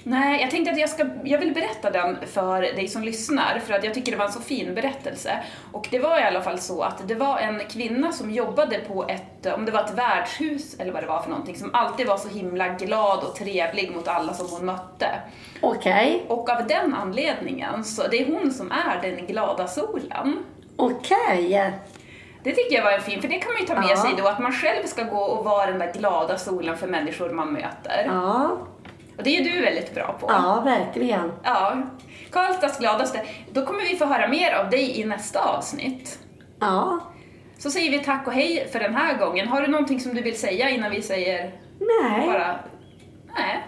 Nej, 0.09 0.41
jag 0.41 0.51
tänkte 0.51 0.73
att 0.73 0.79
jag, 0.79 0.89
ska, 0.89 1.07
jag 1.25 1.39
vill 1.39 1.55
berätta 1.55 1.91
den 1.91 2.17
för 2.27 2.61
dig 2.61 2.89
som 2.89 3.03
lyssnar, 3.03 3.59
för 3.67 3.75
att 3.75 3.85
jag 3.85 3.95
tycker 3.95 4.13
det 4.13 4.19
var 4.19 4.25
en 4.25 4.33
så 4.33 4.41
fin 4.41 4.75
berättelse. 4.75 5.39
Och 5.73 5.89
det 5.91 5.99
var 5.99 6.21
i 6.21 6.23
alla 6.23 6.43
fall 6.43 6.59
så 6.59 6.83
att 6.83 7.09
det 7.09 7.15
var 7.15 7.39
en 7.39 7.61
kvinna 7.69 8.13
som 8.13 8.31
jobbade 8.31 8.79
på 8.79 9.07
ett, 9.09 9.47
om 9.55 9.65
det 9.65 9.73
var 9.73 9.85
ett 9.85 9.95
värdshus 9.95 10.81
eller 10.81 10.93
vad 10.93 11.03
det 11.03 11.07
var 11.07 11.23
för 11.23 11.31
någonting, 11.31 11.57
som 11.57 11.75
alltid 11.75 12.07
var 12.07 12.17
så 12.17 12.29
himla 12.29 12.69
glad 12.69 13.25
och 13.25 13.35
trevlig 13.35 13.93
mot 13.95 14.09
alla 14.09 14.35
som 14.35 14.47
hon 14.51 14.67
mötte. 14.67 15.09
Okej. 15.61 16.23
Okay. 16.25 16.37
Och 16.37 16.51
av 16.51 16.67
den 16.67 16.95
anledningen, 16.95 17.85
så 17.85 18.09
det 18.09 18.17
är 18.17 18.27
hon 18.27 18.53
som 18.53 18.73
är 18.73 19.03
den 19.03 19.27
glada 19.27 19.67
solen. 19.67 20.39
Okej. 20.77 21.47
Okay. 21.47 21.73
Det 22.47 22.53
tycker 22.53 22.77
jag 22.77 22.85
var 22.85 22.93
en 22.93 23.01
fin, 23.01 23.21
för 23.21 23.29
det 23.29 23.39
kan 23.39 23.53
man 23.53 23.61
ju 23.61 23.67
ta 23.67 23.75
med 23.75 23.91
ja. 23.91 23.97
sig 23.97 24.15
då, 24.19 24.29
att 24.29 24.39
man 24.39 24.53
själv 24.53 24.87
ska 24.87 25.03
gå 25.03 25.19
och 25.19 25.45
vara 25.45 25.67
den 25.67 25.79
där 25.79 25.93
glada 25.93 26.39
solen 26.39 26.77
för 26.77 26.87
människor 26.87 27.31
man 27.31 27.53
möter. 27.53 28.05
Ja. 28.07 28.59
Och 29.17 29.23
det 29.23 29.31
är 29.31 29.43
ju 29.43 29.51
du 29.51 29.61
väldigt 29.61 29.95
bra 29.95 30.17
på. 30.21 30.27
Ja, 30.31 30.63
verkligen. 30.65 31.33
Ja. 31.43 31.83
Karlstads 32.31 32.79
gladaste. 32.79 33.23
Då 33.53 33.67
kommer 33.67 33.81
vi 33.81 33.97
få 33.97 34.05
höra 34.05 34.29
mer 34.29 34.53
av 34.53 34.71
dig 34.71 35.01
i 35.01 35.05
nästa 35.05 35.41
avsnitt. 35.41 36.19
Ja. 36.61 37.01
Så 37.59 37.71
säger 37.71 37.91
vi 37.91 37.99
tack 37.99 38.27
och 38.27 38.33
hej 38.33 38.69
för 38.73 38.81
den 38.81 38.95
här 38.95 39.19
gången. 39.19 39.49
Har 39.49 39.63
du 39.63 39.69
någonting 39.69 40.01
som 40.01 40.15
du 40.15 40.23
vill 40.23 40.39
säga 40.39 40.71
innan 40.71 40.91
vi 40.91 41.03
säger 41.03 41.53
Nej. 41.79 42.27
bara... 42.27 42.59
Nej. 43.37 43.67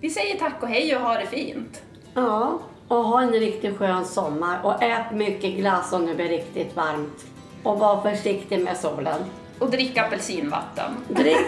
Vi 0.00 0.10
säger 0.10 0.38
tack 0.38 0.62
och 0.62 0.68
hej 0.68 0.96
och 0.96 1.02
ha 1.02 1.14
det 1.14 1.26
fint. 1.26 1.82
Ja, 2.14 2.58
och 2.88 3.04
ha 3.04 3.22
en 3.22 3.32
riktigt 3.32 3.78
skön 3.78 4.04
sommar 4.04 4.58
och 4.62 4.82
ät 4.82 5.12
mycket 5.12 5.56
glass 5.56 5.92
om 5.92 6.06
det 6.06 6.14
blir 6.14 6.28
riktigt 6.28 6.76
varmt. 6.76 7.31
Och 7.62 7.78
var 7.78 8.02
försiktig 8.02 8.60
med 8.64 8.76
solen. 8.76 9.20
Och 9.58 9.70
drick 9.70 9.98
apelsinvatten. 9.98 10.90
Drick 11.08 11.46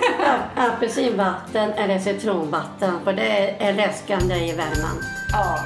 apelsinvatten 0.56 1.72
eller 1.72 1.98
citronvatten 1.98 3.00
för 3.04 3.12
det 3.12 3.56
är 3.64 3.72
läskande 3.72 4.34
i 4.34 4.52
värmen. 4.52 5.02
Ja. 5.32 5.58